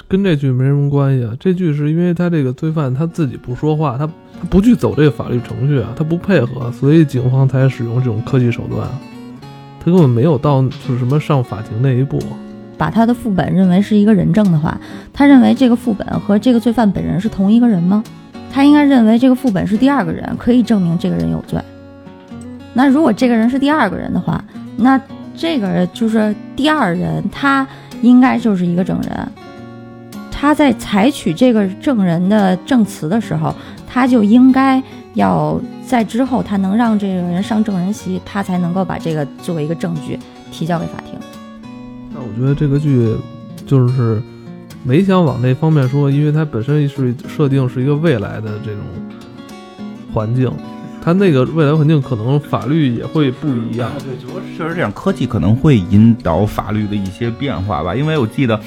[0.07, 1.33] 跟这剧没什么关系啊？
[1.39, 8.87] 这剧是因为他这个罪犯他自己不说话，他他不去走这个法律程序啊，他不配合，所以警方才使用这种科技手段。
[9.79, 12.19] 他根本没有到就是什么上法庭那一步。
[12.77, 14.79] 把他的副本认为是一个人证的话，
[15.13, 18.03] 他认为这个副本和这个罪犯本人是同一个人吗？
[18.51, 21.59] 他应该认为这个副本是第二个人，可以证明这个人有罪。
[22.73, 24.43] 那如果这个人是第二个人的话，
[24.77, 24.99] 那
[25.35, 27.67] 这个人就是第二人，他
[28.01, 29.27] 应该就是一个证人。
[30.39, 33.53] 他在采取这个证人的证词的时候，
[33.85, 34.81] 他就应该
[35.15, 40.17] 要在之后，他能让这个人上证人席，他才能够把这个作为一个证据
[40.49, 41.19] 提交给法庭。
[42.13, 43.13] 那我觉得这个剧
[43.65, 44.21] 就是
[44.81, 48.79] 没想往那方面说，因为它本身是设定是一个未来的这种
[50.13, 50.49] 环境，
[51.03, 53.91] 它那个未来环境可能法律也会不一样。
[53.99, 57.93] 对，就说确实这样，科技可能会引导法律的一些变化吧。
[57.93, 58.57] 因为我记得，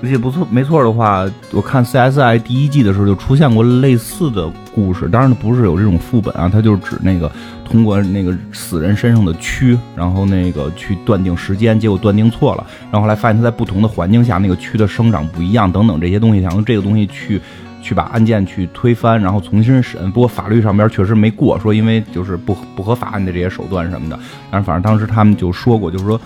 [0.00, 7.30] 我记得不错没错的话，我看 CSI 第一季的时候就出现过类似的故事，当然不是有这种副本啊，它就是指那个
[7.64, 17.40] 通过那个死人身上的蛆，然后那个去断定时间，结果断定错了，然后后来发现它在不同的环境下那个蛆的生长不一样，等等这些东西，想用这个东西去。
[17.80, 20.10] 去把案件去推翻，然后重新审。
[20.10, 24.18] 不过法律上边确实没过，说因为就是不不合法案的这些手段什么的。
[24.50, 26.20] 但是反正当时他们就说过，就是说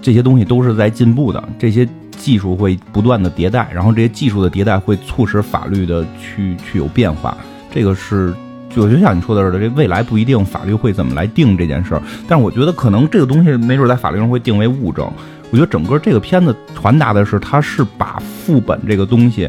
[0.00, 7.36] 这些东西都是在进步的，这些技术会不断的迭代，然后这些技术的迭代会促使法律的去去有变化。
[7.72, 8.32] 这个是
[8.74, 12.02] 就就像你说的似的，这未来不一定法律会怎么来定这件事儿。
[12.28, 15.10] 但是我觉得可能这个东西没准在法律上会定为物证。
[15.50, 19.48] 我觉得整个这个片子传达的是，它是把副本这个东西。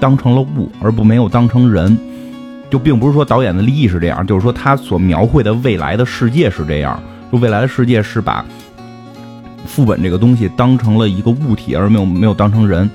[0.00, 1.96] 当成了物，而不没有当成人，
[2.68, 8.44] 就并不是说导演的利益是这样，就是说他所描绘的未来的世界是这样，就未来的世界是把
[9.66, 12.88] 副本这个东西当成了一个物体，而没有没有当成人。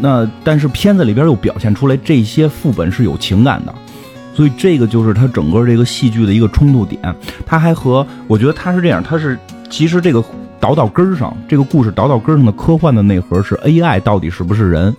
[0.00, 3.74] 那但是片子里边又表现出来这些副本是有情感的，
[4.34, 7.00] 所以这个就是它整个这个戏剧的一个冲突点。
[7.44, 9.38] 它还和我觉得它是这样，它是
[9.70, 10.24] 其实这个。
[10.60, 14.92] 倒到根儿上，这个故事倒到根儿上的科幻的内核是 AI 到底是不是人？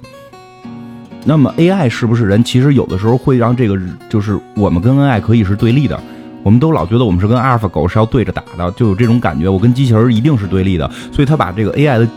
[1.26, 2.42] 那么 AI 是不是人？
[2.42, 6.02] 其实有的时候会让这个就是我们跟 AI 可以是对立的。
[6.50, 9.48] 我们都老觉得我们是跟阿尔法狗是要对着打的，就有这种感觉。
[9.48, 12.10] 我跟机器人一定是对立的，所以他把这个 AI 的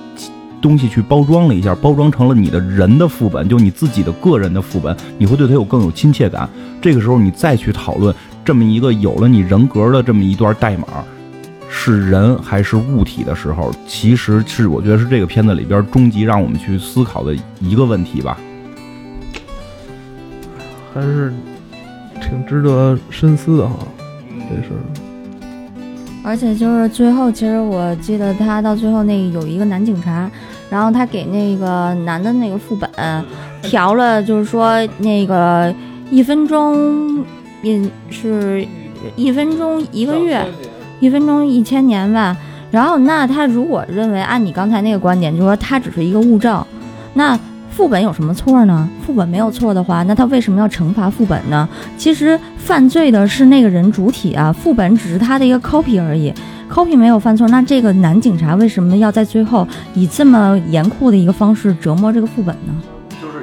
[0.63, 6.49] 东西去包装了一下，包装成了你的人的副本，就你自己的个人的副本，你会对他有更有亲切感。
[6.81, 10.87] 这个时候你再去讨论这么一个有了你人格的这么一段代码。
[11.69, 18.39] 是人还是物体的时候，其实是我觉得是这个片子里边终极让我们去思考的一个问题吧，
[20.95, 21.35] 还是
[22.21, 23.75] 挺值得深思的哈，
[24.57, 24.81] 这事儿。
[26.25, 30.31] 而且就是最后，其实我记得他到最后那有一个男警察，
[30.71, 32.89] 然后他给那个男的那个副本
[33.63, 35.75] 调了，就是说那个
[36.11, 37.25] 一分钟
[37.63, 38.65] 也是
[39.17, 40.47] 一分钟一个月，
[41.01, 42.37] 一分钟一千年吧。
[42.71, 46.65] 然后，那他如果认为按你刚才那个观点，就是说他只是一个物证，
[47.15, 47.39] 那
[47.75, 48.89] 副本有什么错呢？
[49.05, 51.67] 副本没有错的话，那他为什么要惩罚副本呢？
[51.97, 56.33] 其实犯罪的是那个人主体啊，副本只是他的一个 copy 而已
[56.71, 62.75] ，copy 没有犯错，那这个男警察为什么要在最后以这么严酷的一个方式折磨这个副本呢？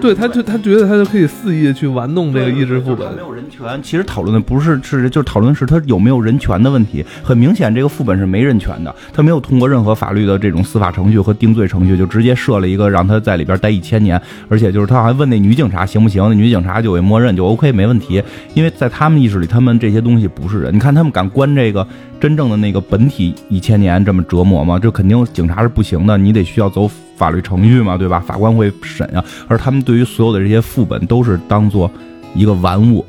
[0.01, 3.81] 对，他就他觉得他就可以肆意的去玩弄这个意志副本，没有人权。
[3.83, 7.05] 其实讨论的不是是，就是讨论是他有没有人权的问题。
[7.23, 14.19] 很明显，这个副本是没人权的，他没有通过任何法律的这种司法程序和定罪程序，就直接设了一个让他在里边待一千年。
[14.47, 20.73] 而且就是他还问那女警察行不行，那女警察就会默认就 OK 没问题，因为在他们意识里，他们这些东西不是人。
[20.73, 21.85] 你看他们敢关这个
[22.19, 24.77] 真正的那个本体一千年这么折磨吗？
[24.77, 26.89] 这肯定警察是不行的，你得需要走。
[27.19, 28.17] 法律程序嘛，对吧？
[28.21, 31.91] 法官会审啊，而他们对于所有的这些副本都是当做
[32.33, 33.05] 一个玩物。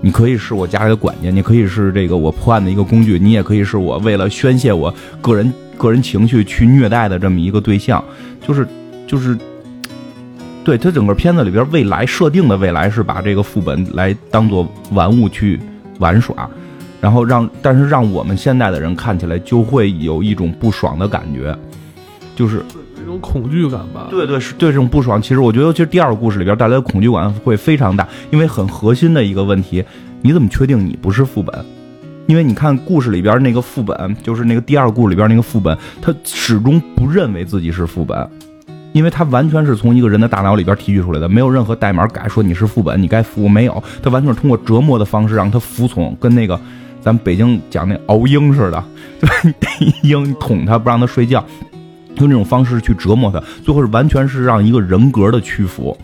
[0.00, 8.02] 你可以是我家里的管家，你可以是这个我破案的一个工具，你也可以是我为了宣泄我个人个人情绪去虐待的这么一个对象。
[8.44, 8.66] 就是
[9.06, 9.38] 就是，
[10.64, 15.60] 对他整个片子里边未来设定的未来是把这个副本来当做玩物去
[16.00, 16.50] 玩耍，
[17.00, 21.56] 然后让但是让我们现在的人看起来就会有一种不爽的感觉，
[22.34, 22.64] 就是。
[22.98, 25.22] 一种恐惧感吧，对对是对这种不爽。
[25.22, 29.84] 其实我觉得，其实第二个故事里边带来的恐惧感会非常大，因为很核心的一个问题，
[30.22, 31.64] 你怎么确定你不是副本？
[32.26, 38.28] 因为你看故事里边那个副本，就是那个第二故事里边那个副本，他始终不认为自己是副本，
[38.92, 46.60] 因为他完全是从一个人的大脑里边提取出来的，没有任何代码改说你是副本，你该服没有，他完全是通过折磨的方式让他服从，跟那个
[47.06, 48.84] 咱北京讲那熬鹰似的，
[49.20, 49.34] 对吧？
[49.44, 49.68] 你逮
[50.02, 51.44] 鹰，捅他，不让他睡觉。
[52.16, 55.96] 用这种方式去折磨他，最后是完全是让一个人格的屈服，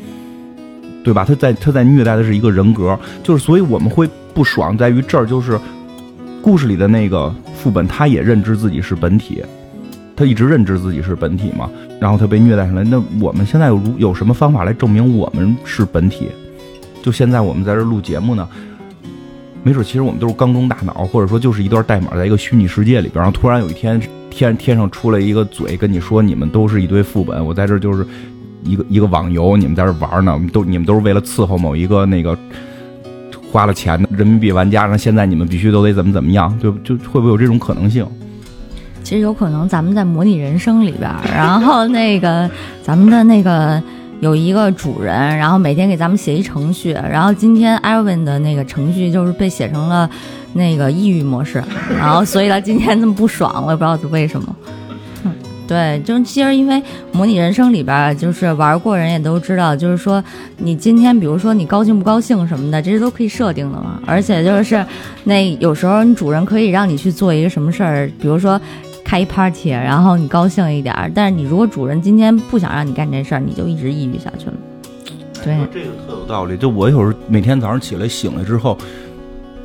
[1.03, 1.25] 对吧？
[1.25, 5.59] 他在他在虐待的是一个人格，就是所以我们会不爽在于这儿，就是
[6.41, 9.43] 故事里的那个副本，他也认知自己是本体，
[10.15, 11.69] 他一直认知自己是本体嘛，
[12.01, 12.85] 然后他被虐待上来。
[12.85, 16.29] 那我们现在有有什么方法来证明我们是本体？
[17.03, 18.49] 就现在我们在这录节目呢，
[19.63, 24.01] 没准其实我们都是缸中大脑，或者说就是一段代码在一个虚拟世界里边，然后突然有一天。
[24.35, 28.03] 天天上出来一个嘴跟你说，你们都是一堆副本，我在这就是
[28.65, 32.35] 一个一个网游，你们在这玩呢，都你们都是为了伺候某一个那个
[33.51, 38.07] 花了钱的人民币玩家，然后现在你们必须都得怎么怎么样，就就会不会有这种可能性？
[39.03, 42.51] 其实有可能，咱们在模拟人生里边，然后那个
[42.83, 43.83] 咱们的那个
[44.23, 50.09] 有一个主人，然后每天给咱们写一程序，然后今天艾文的那个程序就是被写成了。
[50.55, 51.65] 那个抑郁模式，
[51.99, 54.55] 然后所以他今天这么不爽，我也不知道是为什么。
[55.67, 60.23] 对，就是其实因为模拟人生里边，就是玩过人也都知道，就是说
[60.59, 63.99] 你今天比如说你高兴不高兴什么的，这些都可以设定的嘛。
[64.05, 64.85] 而且就是
[65.25, 68.61] 那有时候你主人可以让你去做一个什么事儿，比如说
[69.13, 71.13] 开一 party，然后你高兴一点。
[71.15, 74.55] 但是你如果主人今天不想让你干这事儿，你就一直抑郁下去了。
[75.45, 76.57] 对，这个特有道理。
[76.57, 78.79] 就我有时候每天早上起来醒来之后。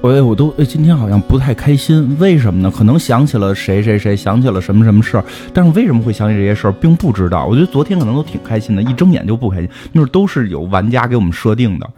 [0.02, 2.70] 我我都今天好像不太开心，为什么呢？
[2.70, 7.46] 可能想起了谁谁谁，想起了什么什么事儿，但是为什么会想起这些事儿，并不知道。
[7.46, 11.90] 我觉得昨天可能都挺开心的，一睁眼就不开心，那都是有玩家给我们设定的。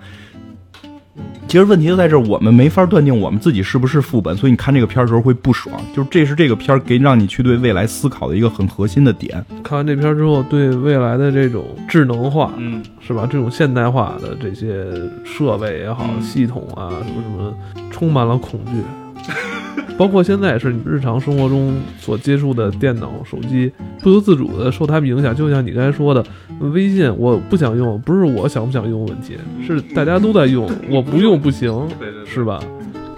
[1.50, 5.76] 其实问题就在这儿，我们没法断定我们自己是不是副本，所以你看这个片儿的时候会不爽。
[5.96, 9.44] 就是这是这个片儿给让你去对未来思考的一个很核心的点。
[9.64, 13.28] 看完这片儿之后，对未来的这种智能化，嗯，是吧？
[13.28, 14.86] 这种现代化的这些
[15.26, 17.56] 设备也好，系统啊，什么什么，
[17.90, 18.84] 充满了恐惧。
[19.98, 23.70] 包括现在也是你日常生活中所接触的电脑、手机，
[24.02, 25.36] 不由自主的受他们影响。
[25.36, 26.24] 就像你刚才说的，
[26.60, 31.86] 微信我不想用，不是我想不想用问题，是大家都在用，我不用不行，
[32.26, 32.62] 是吧？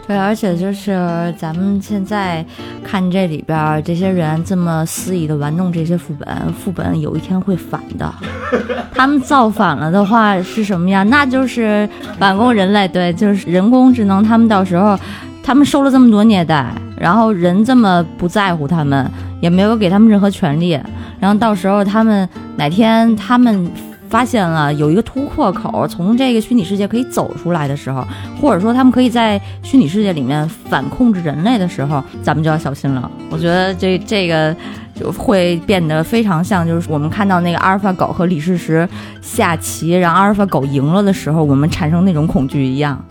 [0.08, 0.92] 对，而且就是
[1.38, 2.44] 咱们现在
[2.84, 8.12] 看这里边这些人这么肆意的玩弄这些副本，副本有一天会反的。
[8.96, 11.08] 他们造反了的话是什么样？
[11.08, 11.88] 那就是
[12.18, 14.98] 反攻人类，对，就是人工智能，他们到时候。
[15.44, 19.10] 他们受了这么多虐待，然后人这么不在乎他们，
[19.42, 20.80] 也没有给他们任何权利。
[21.20, 22.28] 然后到时候他们
[22.58, 23.70] 哪天他们
[24.10, 28.06] 发现了有一个突破口，从这个虚拟世界可以走出来的时候，
[28.40, 33.10] 或者说他们可以在虚拟世界里面反控制人类的时候，咱们就要小心了。
[33.30, 34.56] 我觉得这这个
[34.94, 38.88] 就会变得非常像，就是我们看到那个阿尔法狗和李世石
[39.22, 43.04] 下棋，让阿尔法狗赢了的时候，我们产生那种恐惧一样。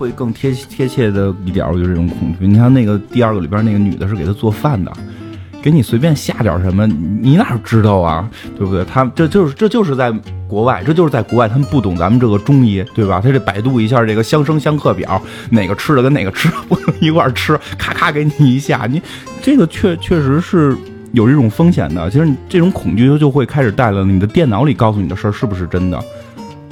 [0.00, 2.46] 会更贴贴切的一点，我就这种恐惧。
[2.46, 4.90] 你看那个第二个里边那个女的是给他做饭的，
[5.60, 8.26] 给你随便下点什么，你哪知道啊？
[8.56, 8.82] 对不对？
[8.86, 10.10] 他这就是这就是在
[10.48, 13.20] 国外，这就是在国外，他们不懂咱们这个中医，对吧？
[13.22, 15.20] 他这百度一下这个相生相克表，
[15.50, 19.02] 哪个吃的跟哪个吃的不能一块吃，咔咔给你一下，你
[19.42, 20.74] 这个确确实是
[21.12, 22.08] 有这种风险的。
[22.10, 26.02] 其实这种恐惧就会开始带了你的电脑里告诉你的事儿是不是真的？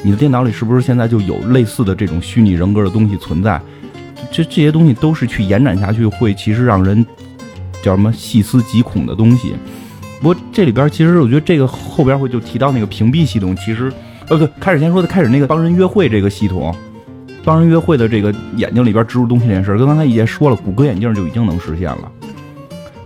[0.02, 3.60] 你的电脑里是不是现在就有类似的这种虚拟人格的东西存在？
[4.30, 7.04] 这这些东西都是去延展下去，会其实让人
[7.82, 9.54] 叫什么细思极恐的东西。
[10.20, 13.92] 不过这里边其实我觉得这个后边会就提到那个屏蔽系统，其实
[14.28, 16.74] 呃对，开始先说的开始那个帮人约会这个系统，
[17.44, 22.12] 帮人约会的这个眼睛里边植入东西这件事，跟刚才已经说了，谷歌眼镜就已经能实现了。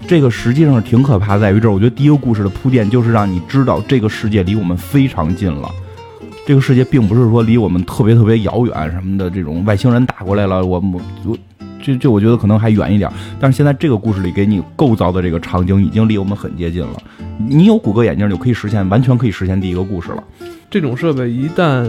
[0.07, 5.71] 这个实际上挺可怕，在于这儿，我觉得第一个故事的铺垫就是让你知道这个世界离我们非常近了。
[6.45, 11.39] 这个世界并不是说离我们特别特别遥远什么的，这种外星人打过来了，我我我，
[11.81, 13.09] 这这我觉得可能还远一点。
[13.39, 17.01] 但是现在这个故事里给你构造的这个场景已经离我们很接近了。
[17.39, 20.25] 你有谷歌眼镜就可以实现，完全可以实现第一个故事了。
[20.69, 21.89] 这种设备一旦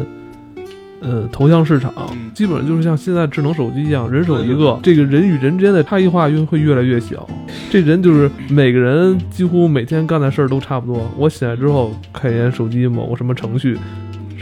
[1.02, 1.92] 呃投向市场，
[2.36, 7.28] 基本上就是像现在智能手机一样，人手一个，这个人与人之间的差异化越会越来越小。
[7.72, 11.10] 这人就是每个人几乎每天干的事儿都差不多。
[11.18, 13.78] 我醒来之后看一眼手机，某个什么程序。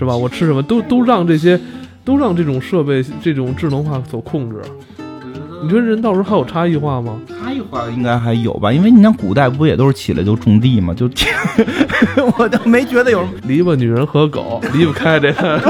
[0.01, 0.17] 是吧？
[0.17, 1.59] 我吃什么都都让这些，
[2.03, 4.59] 都让这种设备这种智能化所控制。
[5.63, 7.19] 你觉得人到时候还有差异化吗？
[7.27, 10.93] 差异化应该还有吧，因为你像古代不也都是起来就种地吗？
[10.93, 11.09] 就
[12.37, 15.61] 我就没觉得有什么篱笆女人和狗离不开这个，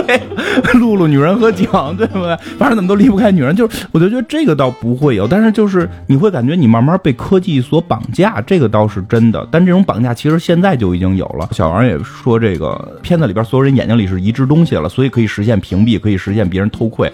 [0.76, 1.68] 露露女人和井，
[1.98, 2.36] 对不对？
[2.58, 3.56] 反正怎么都离不开女人。
[3.56, 9.46] 就是我就觉得这个倒不会有，但是就是你会感觉你慢慢被科技所绑架，这个倒是真的。
[9.52, 11.50] 但这种绑架其实现在就已经有了。
[11.52, 17.12] 小王也说，这个片子里边所有人眼睛里是移植东西了，所以可以实现屏蔽，可以实现别人偷窥。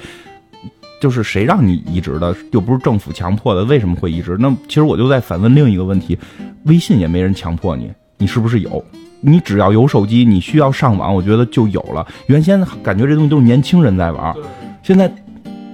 [1.00, 4.36] 就是谁让你移植的，又不是政府强迫的，为什么会移植？
[4.40, 6.18] 那其实我就在反问另一个问题：
[6.64, 8.84] 微信也没人强迫你，你是不是有？
[9.20, 12.06] 你只要有手机，你需要上网，我觉得就有了。
[12.28, 14.36] 原先感觉这东西都是年轻人在玩，
[14.84, 15.12] 现在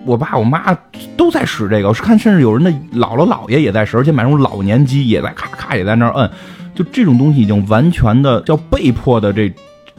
[0.06, 0.74] 我爸我妈
[1.18, 1.90] 都在使这个。
[1.90, 6.30] 我看甚至有人的姥姥姥爷也在使，而且买那种老年机也在咔咔也在那摁。
[6.74, 9.54] 就这种东西已经完全的叫被迫的这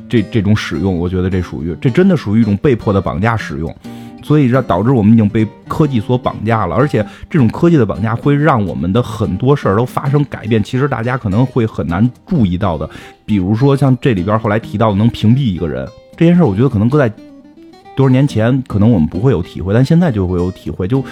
[0.09, 3.75] 这这种使用，我觉得这属于这真的属于一种被迫的绑架使用。
[4.25, 10.65] 所以让导致我们已经被科技所绑架了，而且这种科技的绑架会让我们的很多事儿都发生改变。
[10.65, 12.89] 其实大家可能会很难注意到的，
[13.27, 17.07] 比如说像这里边后来提到的能屏蔽一个人这件事儿，我觉得可能搁在
[17.95, 20.89] 多少年前可能我们不会有体会，但现在就会有体会。
[20.89, 21.05] 就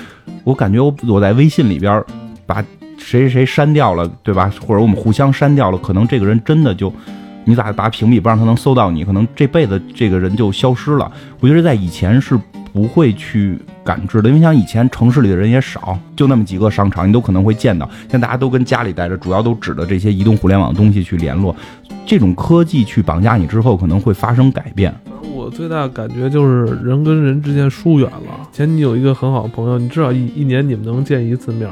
[0.43, 2.03] 我感觉我我在微信里边
[2.47, 2.65] 把
[2.97, 4.51] 谁谁谁删掉了，对吧？
[4.67, 6.91] 或者我们互相删掉了，可能这个人真的就
[7.45, 11.13] 你咋把屏蔽，不让他能搜到你，可能这辈子这个人就消失了。
[11.41, 12.41] 我觉得在以前是。
[12.73, 17.89] 不会去感知的，因为像以前城市里的人也少，就那么几个商场，你都可能会见到。
[18.09, 21.55] 现在大家都跟家里待着，主要都指着这些移动互联网的东西去联络。
[22.05, 24.93] 这种科技去绑架你之后，可能会发生改变。
[25.35, 28.49] 我最大的感觉就是人跟人之间疏远了。
[28.53, 31.71] 前你有一个很好的朋友，你至少一一年你们能见一次面。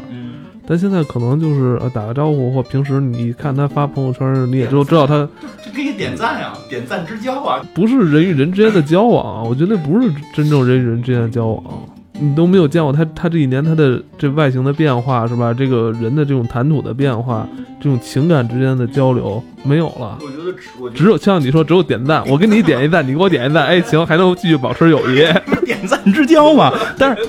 [0.70, 5.28] 但现在可能就是呃打个招呼，或平时你看他发朋友圈，你也就知道他
[5.66, 11.64] 就给你点赞呀，点赞之交啊，不是人与人之间的交往，我觉得不是真正人与人之间的交往。
[12.12, 15.52] 你都没有见过他，他这一年他的这外形的变化是吧？
[15.52, 17.48] 这个人的这种谈吐的变化，
[17.80, 20.18] 这种情感之间的交流没有了。
[20.20, 25.16] 我觉得只只有像你说，只有点赞，我给你点一赞，你给我点一赞，哎，行，还能继续保持友谊，
[25.64, 26.72] 点赞之交嘛。
[26.96, 27.28] 但是。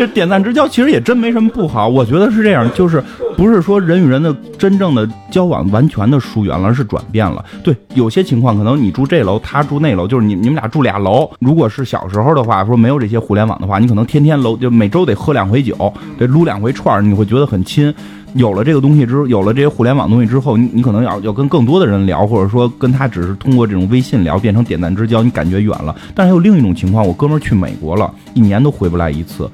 [0.00, 3.04] 这点赞之交其实也真没什么不好，我觉得是这样，就是
[3.36, 7.44] 不是说人与人的真正的交往完全的疏远了，而是转变了。
[7.62, 11.30] 对，有些情况可能你住这楼，他住那楼，就是你你们俩住俩楼。
[11.38, 17.94] 如果是小时候的话，说没有这些互联网的话，你可能天天楼就每周得喝两回酒，得撸两回串儿你会觉得很亲。
[18.32, 25.94] 有了这个东西之，有了这些互联网东西之后，你你可能要要跟更多的人聊，或者说跟他只是通过这种微信聊，变成点赞之交，你感觉远了。
[26.14, 29.46] 但是还有另一种情况，我哥们儿去美国了，一年都回不来一次。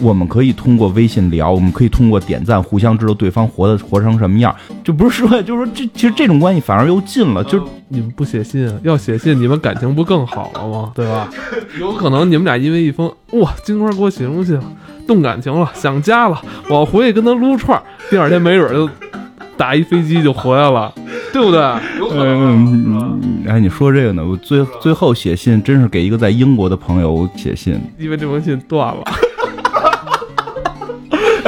[0.00, 7.44] 我们可以通过微信聊，我们可以通过点赞互相知道对方活的活成什么样，就不是说，就是说这其实这种关系反而又近了。
[7.44, 10.92] 就你们不写信，要写信，你们感情不更好 了吗？
[10.94, 11.28] 对吧？
[11.78, 14.58] 有可能你们俩因为一封哇，金花给我写封信，
[15.06, 17.80] 动感情了，想家了，我回去跟他撸串，
[18.10, 18.88] 第二天没准就
[19.56, 20.92] 打一飞机就回来了，
[21.32, 21.60] 对不对？
[21.98, 23.20] 有可能。
[23.46, 24.24] 哎，你说这个呢？
[24.24, 29.02] 我最最后写信真是给一个在英国的朋友写信，因为这封信断了。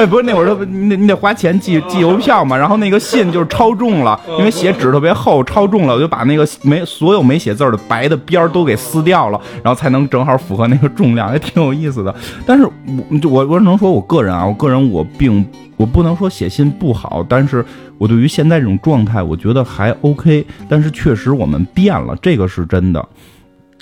[0.03, 12.13] 哎，不是那会儿他你得你得花钱寄寄邮票嘛，然后那个信就是超重了，因为写纸特别厚，超重了，我就把那个没所有没写字的白的边儿都给撕掉了，然后才能正好符合那个重量，也挺有意思的。
[12.45, 15.45] 但是我我我能说我个人啊，我个人我并
[15.77, 17.65] 我不能说写信不好，但是。
[17.99, 20.45] 我对于现在这种状态，我觉得还 OK。
[20.67, 23.07] 但是确实我们变了，这个是真的，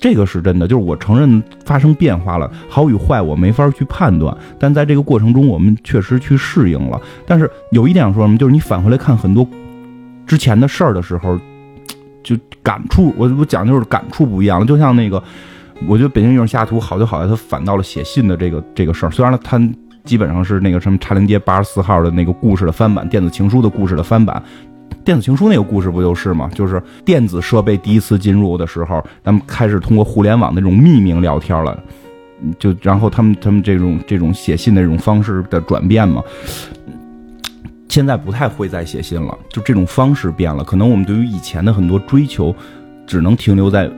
[0.02, 0.68] 这个是真的。
[0.68, 4.36] 就是我承认发生变化了，好与坏我没法去判断。
[4.60, 7.00] 但在这个过程中，我们确实去适应了。
[7.26, 9.48] 但是有一点说什么，就是你返回来看很多
[10.28, 11.40] 之前的事儿的时候，
[12.22, 14.66] 就感触，我我讲就是感触不一样了。
[14.66, 15.24] 就像那个，
[15.88, 19.62] 我觉得《北京遇上西雅图》好就好在它反到了写信的这个这个事儿，虽然它。
[20.04, 24.42] 基本上是那个什么茶陵街八十四号的那个故事的翻版，电子情书的故事的翻版。
[25.04, 26.50] 电子情书那个故事不就是吗？
[26.54, 31.82] 就是电子设备第一次进入的时候，咱们开始通过互联网那种匿名聊天了，
[32.60, 36.24] 就然后他们他们这种这种写信的这种方式的转变嘛。
[37.90, 40.64] 现在不太会再写信了，就这种方式变了。
[40.64, 42.56] 可能我们对于以前的很多追求，
[43.06, 43.92] 只能停留在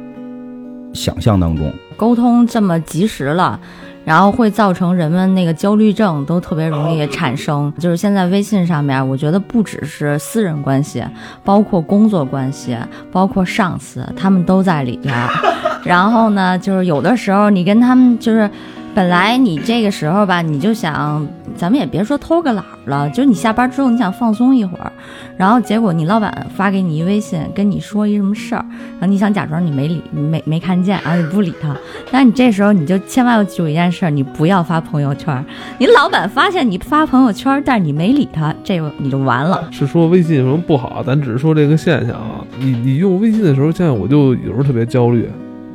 [0.93, 1.71] 想象当中。
[1.95, 3.59] 沟通这么及时了。
[4.05, 7.71] 然后会造成人们那个焦虑症都特别容易产生。
[7.79, 11.03] 就是现在微信上面，我觉得不只是私人关系，
[11.43, 12.77] 包括工作关系，
[13.11, 15.13] 包括上司，他们都在里边。
[15.83, 18.49] 然后呢，就是有的时候你跟他们就是。
[18.95, 21.27] 本来你这个时候吧，你就想，
[21.57, 24.91] 咱们也别说偷个懒了，就是你下班之后你想放松一会儿，
[25.35, 28.63] 然后结果你老板发给你一微信，跟你说一什么事儿，
[28.99, 31.75] 然后你想假装你没理，没没看见，然后你不理他，
[32.11, 35.43] 但你这时候你就千万要记住一件事，你不要发朋友圈，
[35.79, 39.67] 你老板发现你发朋友圈，但是你没理他，这你就完了。
[39.71, 41.01] 是说微信有什么不好？
[41.03, 42.45] 咱只是说这个现象啊。
[42.59, 45.27] 你你用微信的时候，现在我就有时候特别焦虑。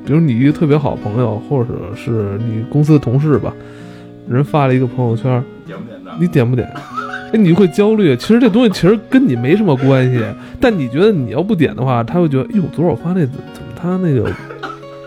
[0.08, 3.52] 比如你一个特别好朋友，或者是你公司的同事吧，
[4.26, 6.14] 人发了一个朋友圈，点不点赞？
[6.18, 6.66] 你点不点？
[7.30, 8.16] 哎，你会焦虑。
[8.16, 10.18] 其实这东西其实跟你没什么关系，
[10.58, 13.42] 但你觉得你要不点的话，他会觉得，哟，昨儿我发那怎么
[13.78, 14.32] 他那个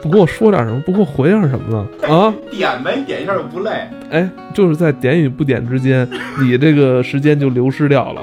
[0.04, 2.08] 不跟我说点什么，不给我回点什么呢？
[2.08, 2.32] 啊？
[2.52, 3.72] 点呗，点一下又不累。
[4.12, 6.08] 哎，就是在点与不点之间，
[6.40, 8.22] 你这个时间就流失掉了，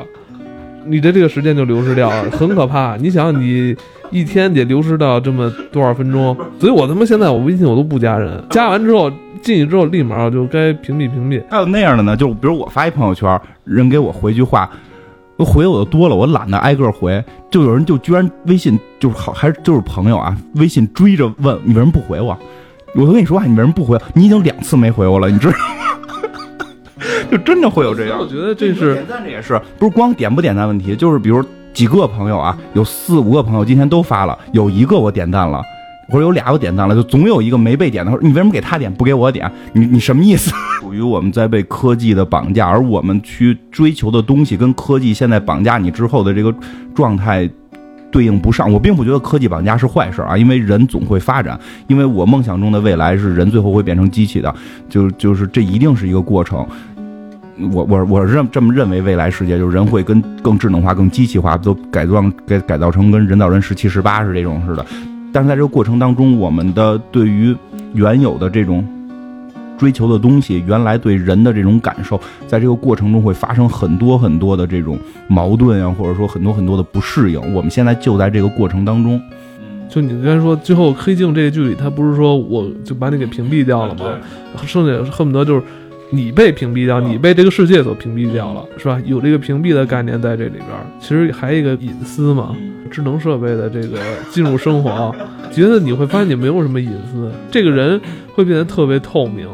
[0.87, 2.97] 你的这个时间就流失掉了，很可怕。
[2.99, 3.77] 你想你。
[4.11, 9.11] 一天得流失到这么多少分钟，所以我他妈现在我微信我都不加人，加完之后
[9.43, 11.43] 进去之后立马就该屏蔽屏蔽。
[11.51, 14.69] 还有那样的呢，就比如我发一朋友圈，人给我回句话，
[15.39, 22.37] 回我的多了，我懒得挨个回，就有人就居然微信就是好还是就是朋友啊，微信追着问你为什么不回我，
[22.95, 25.59] 我都跟你说话你为什么不回，你已经两次没回我了，你知道吗？
[27.31, 28.19] 就真的会有这样。
[28.19, 31.45] 我觉得这是点赞这也是不是光点不点赞问题，就是比如。
[31.73, 35.63] 几个朋友啊，有四五个朋友今天都发了，有一个我点赞了，
[36.09, 38.11] 或者有俩我点赞了，就总有一个没被点的。
[38.21, 39.51] 你为什么给他点，不给我点？
[39.73, 40.51] 你你什么意思？
[40.81, 46.53] 属于我们在被科技的绑架，而我们去追求的东西跟科技现在绑架你之后的这个
[46.95, 47.49] 状态
[48.11, 48.73] 对应不上。
[48.73, 51.59] 我并不觉得科技绑架是坏事啊，因为人总会发展。
[51.87, 54.53] 因为我梦想中的未来是人最后会变成机器的，
[54.89, 56.67] 就就是这一定是一个过程。
[57.73, 64.87] 我我我认这么认为，未来世界就是人会跟更智能化、更机器化，都改装改改造成跟人造人十七十八是这种似的。
[65.33, 67.55] 但是在这个过程当中，我们的对于
[67.95, 68.87] 原有的这种
[69.77, 74.97] 追求的东西，原来对人的这种感受，在这个过程中会发生很多很多的这种
[75.27, 77.55] 矛盾啊，或者说很多很多的不适应。
[77.55, 79.21] 我们现在就在这个过程当中。
[79.89, 84.05] 就你刚才说，最后《黑镜》这个剧里，他不是说我就把你给屏蔽掉了吗？
[84.65, 85.63] 剩下恨不得就是。
[86.11, 89.01] 你被屏蔽掉，你被这个世界所屏蔽掉了，是吧？
[89.05, 90.69] 有这个屏蔽的概念在这里边，
[91.01, 92.57] 其实还有一个隐私嘛。
[92.91, 93.99] 智能设备的这个
[94.31, 95.15] 进入生活，
[95.53, 98.01] 觉得你会发现你没有什么隐私，这个人
[98.35, 99.47] 会变得特别透明，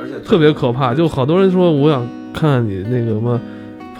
[0.00, 0.94] 而且特别可怕。
[0.94, 3.40] 就好多人说，我想看你那个什么。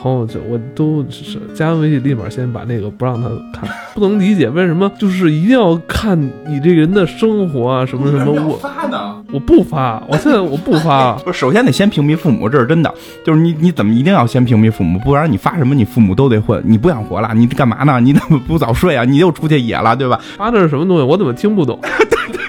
[0.06, 8.32] 朋友就我都是加完微信，立马先把那个不让他看，不能理解为什么就是一定要看你这个人的生活啊什么什么。
[8.46, 9.16] 我发呢？
[9.32, 11.14] 我不发，我现在我不发。
[11.26, 12.94] 不，首先得先屏蔽父母，这是真的。
[13.24, 14.96] 就是你你怎么一定要先屏蔽父母？
[15.00, 16.62] 不然你发什么，你父母都得混。
[16.64, 17.32] 你不想活了？
[17.34, 17.98] 你干嘛呢？
[17.98, 19.04] 你怎么不早睡啊？
[19.04, 20.20] 你又出去野了，对吧？
[20.36, 21.02] 发的是什么东西？
[21.02, 21.80] 我怎么听不懂？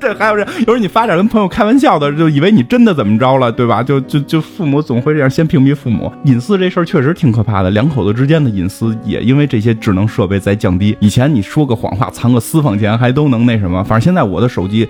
[0.00, 3.82] 这还有人，有时候你发点跟朋友开玩笑的，就以为你真的怎么着了，对吧？
[3.82, 6.10] 就就就父母总会这样，先屏蔽父母。
[6.24, 10.96] 隐私这事儿确实挺可怕的，两口子之间的隐私也因为这些智能设备在降低。
[11.00, 14.88] 以前你说个谎话，藏个私房钱还都能那什么，反正现在我的手机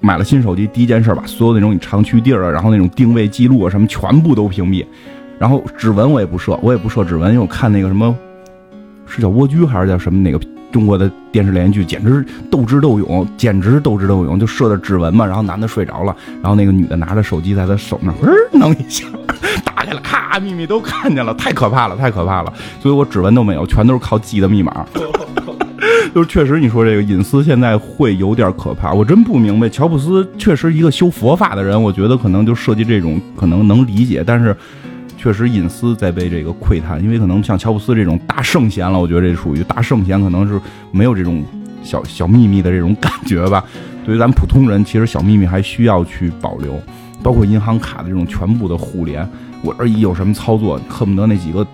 [0.00, 4.86] 买了新手机，第一件事把所有那种你常去地儿啊，然后那种定位记录啊什么全部都屏蔽，
[5.38, 8.16] 然后指纹我也不设，我也不设指纹，因为我看那个什么，
[9.06, 10.40] 是叫蜗居还是叫什么那个。
[10.72, 15.24] 中国的电视连续剧简直斗智斗勇，简直斗智斗勇，就设的指纹嘛。
[15.24, 19.04] 然后男的睡着了，然后那个女的拿着手机在他手那儿弄一下，
[19.64, 22.52] 打开了，咔，秘密都看见了，太可怕了，太可怕了。
[22.80, 24.86] 所以我指纹都没有，全都是靠记的密码。
[26.14, 29.68] 就是确实你说这个隐私现在会有点可怕，我真不明白。
[29.68, 34.56] 乔布斯确实一个修佛法的人，我觉得可能就设计这种可能能理解，但是
[35.16, 40.60] 确实隐私在被这个窥探，因为可能像乔布斯这种大圣贤了，我觉得这属于大圣贤，可能是
[40.92, 41.44] 没有这种
[41.82, 43.64] 小小秘密的这种感觉吧。
[44.04, 46.80] 对于咱们普通人，其实小秘密还需要去保留，
[47.22, 49.28] 包括银行卡的这种全部的互联，
[49.62, 51.66] 我这一有什么操作，恨不得那几个。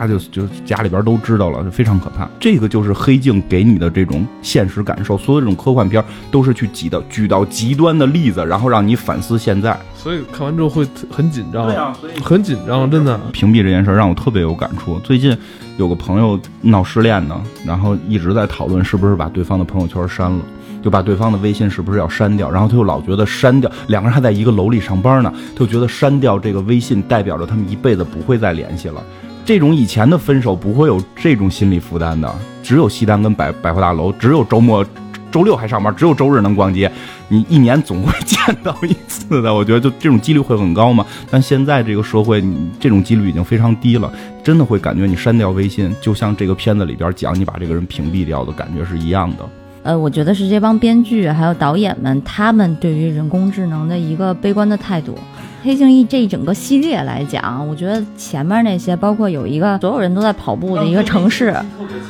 [0.00, 2.26] 他就就家里边都知道了，就非常可怕。
[2.40, 5.18] 这个就是黑镜给你的这种现实感受。
[5.18, 9.78] 所有这种科幻片都是去挤到举到极端的例子，然后让你反思现在。
[9.94, 13.18] 所以看完之后会很紧张，对啊，所以很紧张，真的。
[13.30, 14.98] 屏蔽这件事让我特别有感触。
[15.00, 15.36] 最近
[15.76, 20.40] 有个朋友闹失恋呢，然后一直在讨论是不是把对方的朋友圈删了，
[20.82, 22.50] 就把对方的微信是不是要删掉。
[22.50, 29.02] 然后他又老觉得删掉，两个人还在一个楼里上班呢，他就觉得删掉这个微信代表着他们一辈子不会再联系了。
[29.44, 32.32] 这种以前的分手不会有这种心理负担的，
[32.62, 34.84] 只有西单跟百百货大楼，只有周末、
[35.32, 36.90] 周六还上班，只有周日能逛街。
[37.28, 41.04] 你一年总会见到一次的，我觉得就这种几率会很高嘛。
[41.30, 42.42] 但现在这个社会，
[42.78, 44.12] 这种几率已经非常低了，
[44.42, 49.48] 真的会感觉你删掉微信，就像这个片子里边讲你把这个人屏蔽掉的感觉是一样的。
[49.82, 55.16] 呃，我觉得是这帮编剧还有导演们，他们对于人工智能的一个悲观的态度。
[55.62, 61.54] 黑镜一这一整个系列来讲，我觉得前面那些，包括有一个所有人都在跑步的一个城市，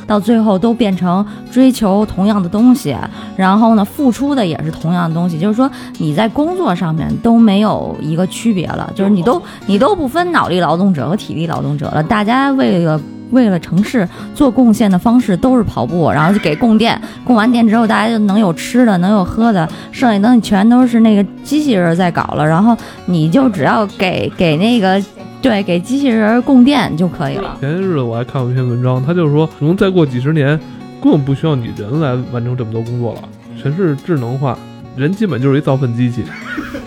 [0.07, 2.95] 到最后都变成追求同样的东西，
[3.35, 12.99] 然后呢，付出的也是同样的东西，就是说你在工作上面都没有一个区别了，就是你都你都不分脑力劳动者和体力劳动者了，大家为了。
[13.31, 22.45] 为了城市做贡献的方式都是跑步，然后就给供电，供完电之后大家就能有吃的，能有喝的，剩下东西全都是那个机器人在搞了。
[22.45, 25.03] 然后你就只要给给那个
[25.41, 27.57] 对给机器人供电就可以了。
[27.59, 30.59] 前些日子我还看过一篇文章，他就是说，可能再过几十年，
[31.01, 33.21] 根本不需要你人来完成这么多工作了，
[33.61, 34.57] 全是智能化，
[34.95, 36.23] 人基本就是一造粪机器。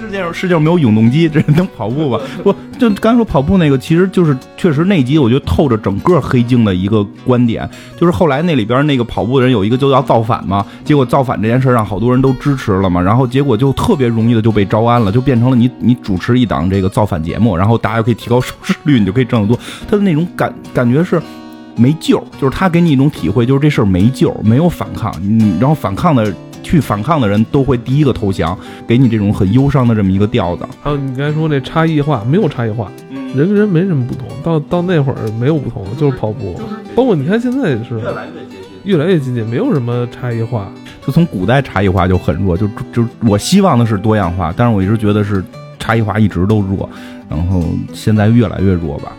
[0.05, 2.21] 世界上世界上没有永动机，这能跑步吧？
[2.45, 19.59] 不，就刚才说跑步那个，其实就是确实那集，我觉得透着整个黑镜的一个观点，就是后来那里边那个跑步的人有一个就要造反嘛，结果造反这件事让好多人都支持了嘛，然后结果就特别容易的就被招安了，就变成了你你主持一档这个造反节目，然后大家可以提高收视率，你就可以挣得多。
[19.89, 21.21] 他的那种感感觉是
[21.77, 26.33] 没救，就是他给你一种体会，就是这事儿没救，没有反抗，嗯，然后反抗的。
[26.65, 28.59] 去反抗的人都会第一个投降，
[28.89, 30.67] 给你这种很忧伤的这么一个调子。
[30.83, 32.91] 还有你刚才说那差异化，没有差异化，
[33.37, 34.27] 人跟人没什么不同。
[34.43, 36.61] 到到那会儿没有不同，就是跑步。
[36.97, 40.69] 包括你看现在也是，越来越接近，越来越接近，没有什么差异化。
[41.07, 45.45] 就从古代差异化就很弱，就就我希望的是多样化，但是我一直觉得是
[45.79, 46.89] 差异化一直都弱，
[47.29, 47.63] 然后
[47.93, 49.13] 现在越来越弱吧。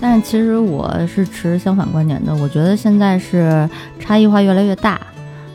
[0.00, 3.68] 但是其实我是持相反观点的，我觉得现在是
[3.98, 5.00] 差异化越来越大。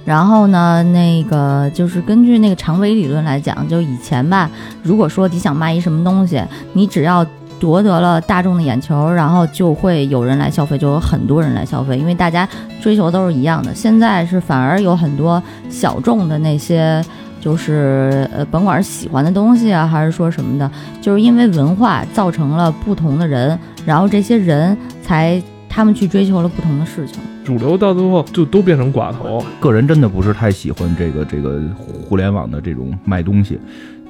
[0.05, 4.49] 然后呢，那个就是根据那个长尾理论来讲，就以前吧，
[4.81, 6.41] 如果说你想卖一什么东西，
[6.73, 7.25] 你只要
[7.59, 12.47] 夺得了大众的眼球，然后就会有人来消费，就有很多人来消费，因为大家
[12.81, 13.75] 追求都是一样的。
[13.75, 17.03] 现在是反而有很多小众的那些，
[17.41, 20.71] 就是呃，甭管是喜欢的东西啊，还是说什么的，
[21.01, 27.19] 就是因为文化造成了不同的人，然后这些人才他们去追求了不同的事情。
[27.49, 29.43] 主流到最后就都变成寡头。
[29.59, 31.59] 个人真的不是太喜欢这个这个
[32.07, 33.59] 互联网的这种卖东西。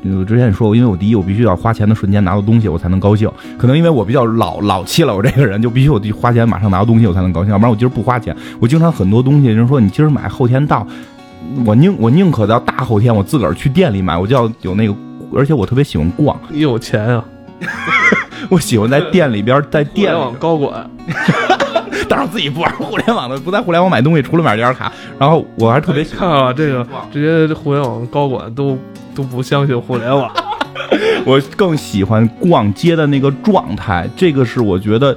[0.04, 3.32] 我之前也说过，因为我第一我必须要花钱的瞬间拿到东西我才能高兴。
[3.58, 8.36] 可能因为我比较老老气了，我这个人就必须我花钱马上拿到东西我才能高兴，要不然我今儿不花钱。
[8.60, 10.86] 我经常很多东西人说你今儿买后天到，
[11.66, 14.94] 我宁我宁可到大后天我自个儿去店里买，我就要有那个，
[15.34, 16.38] 而且我特别喜欢逛。
[16.50, 17.24] 你有钱啊？
[18.50, 20.90] 我喜欢在店里边，在店网高管。
[22.08, 24.92] 但是我自己不玩互联网的，不在互联网买东西，除了买这张卡。
[25.18, 28.78] 然后我还特别看啊，这个这些互联网高管都
[29.14, 30.32] 都不相信互联网。
[31.26, 35.16] 我更喜欢逛街的那个状态，这个是我觉得，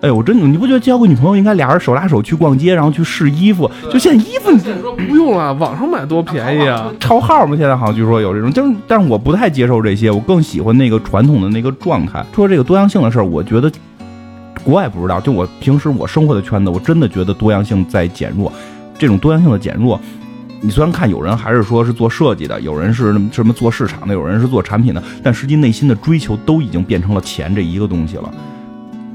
[0.00, 3.70] 哎，我真的，你不觉得交个女朋友应该俩人手拉手去逛街，然后去试衣服？
[3.90, 6.92] 就现在衣服，你说不用了，网上买多便宜啊！
[6.98, 12.24] 超号嘛，现在好像据说有这种，就是，但是我不太接受这些，我更喜欢那个传统的那个状态。
[12.34, 13.70] 说这个多样性的事儿，我觉得。
[14.64, 18.50] 国外不知道，就我平时我生活的圈子，我真的觉得多样性在减弱。
[18.98, 20.00] 这种多样性的减弱，
[20.60, 28.32] 你虽然看有人还是说是做设计的，有人是什么做市场的，有人是做产品的，但实际内心的追求都已经变成了钱这一个东西了。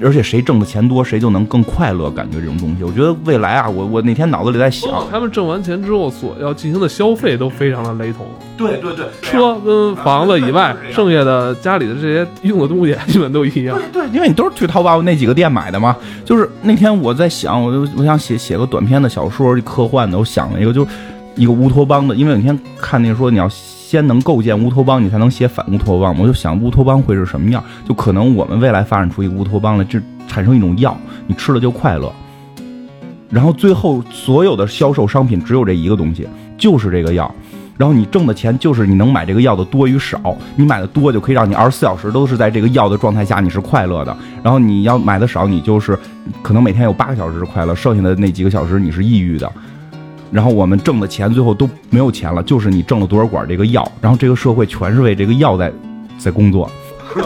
[0.02, 2.10] 而且谁挣的钱多，谁就能更快乐。
[2.12, 8.26] 感觉这种东西，我觉得未来啊，我我那天脑子里在想，他们挣完钱之后所要进行的消费都非常的雷同。
[8.58, 13.80] 对对对，车跟房子以外，剩下的家里的这些用的东西基本都一样。
[13.93, 15.95] 对，因为你都是去淘宝那几个店买的嘛。
[16.26, 20.18] 就是那天我在想，我就我想写写个短篇的小说，科幻的。
[20.18, 20.91] 我想了一个，就是
[21.36, 23.50] 一个乌托邦的，因为那天看那说你要。
[23.90, 26.16] 先能构建乌托邦，你才能写反乌托邦。
[26.20, 27.64] 我就想乌托邦会是什么样？
[27.88, 32.14] 就可能我们未来发展出一个乌托邦来，就产生一种药，你吃了就快乐。
[33.32, 37.34] 然后最后所有的销售商品只有这一个东西，就是这个药。
[37.78, 44.16] 然后你挣的钱就是你能买这个药的多与少，你买的多就可以让你二十四小时都是在这个药的状态下，你是快乐的。
[44.44, 45.98] 然后你要买的少，你就是
[46.44, 49.52] 可能每天有八个小时是快乐，剩下的那几个小时你是抑郁的。
[50.32, 55.72] 然后我们挣的钱最后都没有钱了，就是你挣了多少管这个药，然后这个社会全是为这个药在
[56.18, 56.70] 在工作。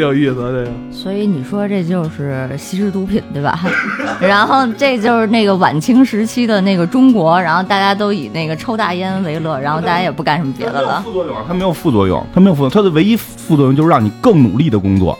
[0.00, 0.68] 有意思，这个。
[0.90, 3.58] 所以你说这就是吸食毒品，对吧？
[4.20, 11.00] 然后这就是那个晚清时期的那个中国，然后大家都以那个抽大烟为乐，然后大家也不干什么别的了。
[11.02, 15.18] 副作用，它没有副作用，它没有副作用，它的唯一副作用就是让你更努力的工作，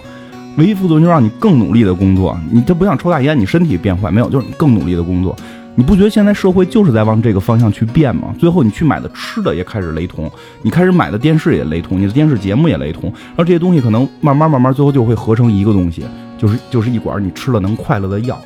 [0.57, 2.39] 唯一副作用就是让你更努力的工作。
[2.51, 5.35] 你这不像抽大烟，你身体变坏没有，就是你更努力的工作。
[5.79, 8.35] 你不觉得现在社会就是在往这个方向去变吗？
[8.37, 10.29] 最后你去买的吃的也开始雷同，
[10.61, 16.05] 你开始买的电视也雷同，你的电视节目也雷同，然后这些东西可能慢慢慢慢最后就会合成一个东西，
[16.37, 18.37] 就是就是一管你吃了能快乐的药。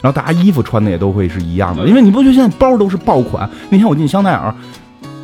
[0.00, 3.50] 然后大家衣服穿的也都会是一样的，因为你不觉得现在包都是爆款？
[3.68, 4.54] 那天我进香奈儿，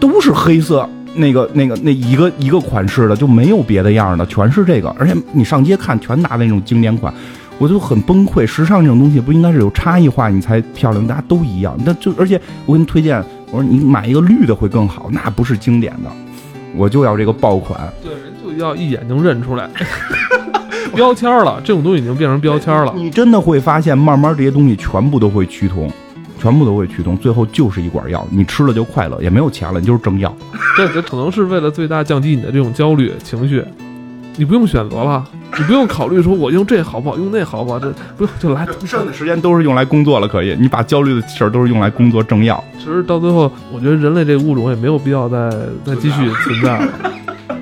[0.01, 7.15] 都是黑色那个那个那一个一个款式的，就没有别的样的，全是这个，而且你上街看全拿的那种经典款。
[7.61, 11.77] 我就很崩溃，时尚这种东西不应该是有差异化你才漂亮，大家都一样。
[11.85, 16.11] 那就而且我给你推荐，我说你买一个绿的会更好，那不是经典的，
[16.75, 17.79] 我就要这个爆款。
[18.03, 19.69] 对，人就要一眼能认出来，
[20.97, 22.95] 标签了，这种东西已经变成标签了。
[22.97, 25.93] 你真的会发现，慢慢这些东西全部都会趋同，
[26.41, 30.35] 全部都会趋同，最后就是一管药，你吃了就快乐，也没有钱了，你就是挣药。
[30.79, 33.63] 这这可能是为了最大降低你的这种焦虑情绪。
[34.41, 35.23] 你不用选择了，
[35.59, 38.67] 你不用考虑说我用这好不好，用那好不好，这不用就来。
[38.87, 40.57] 剩的时间都是用来工作了，可以。
[40.59, 42.65] 你把焦虑的事儿都是用来工作正要。
[42.79, 45.51] 其实到最后，我觉得人类这个物种也没有必要再
[45.85, 46.89] 再继续存在了。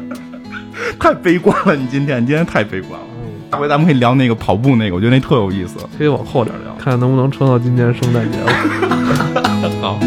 [1.00, 3.06] 太悲观了，你今天你今天太悲观了。
[3.50, 8.52] 下回咱们可以聊那个跑步那个，我觉得那特有意思，可以往后点聊，看能不能撑到今年圣诞节了。
[9.82, 9.98] 好。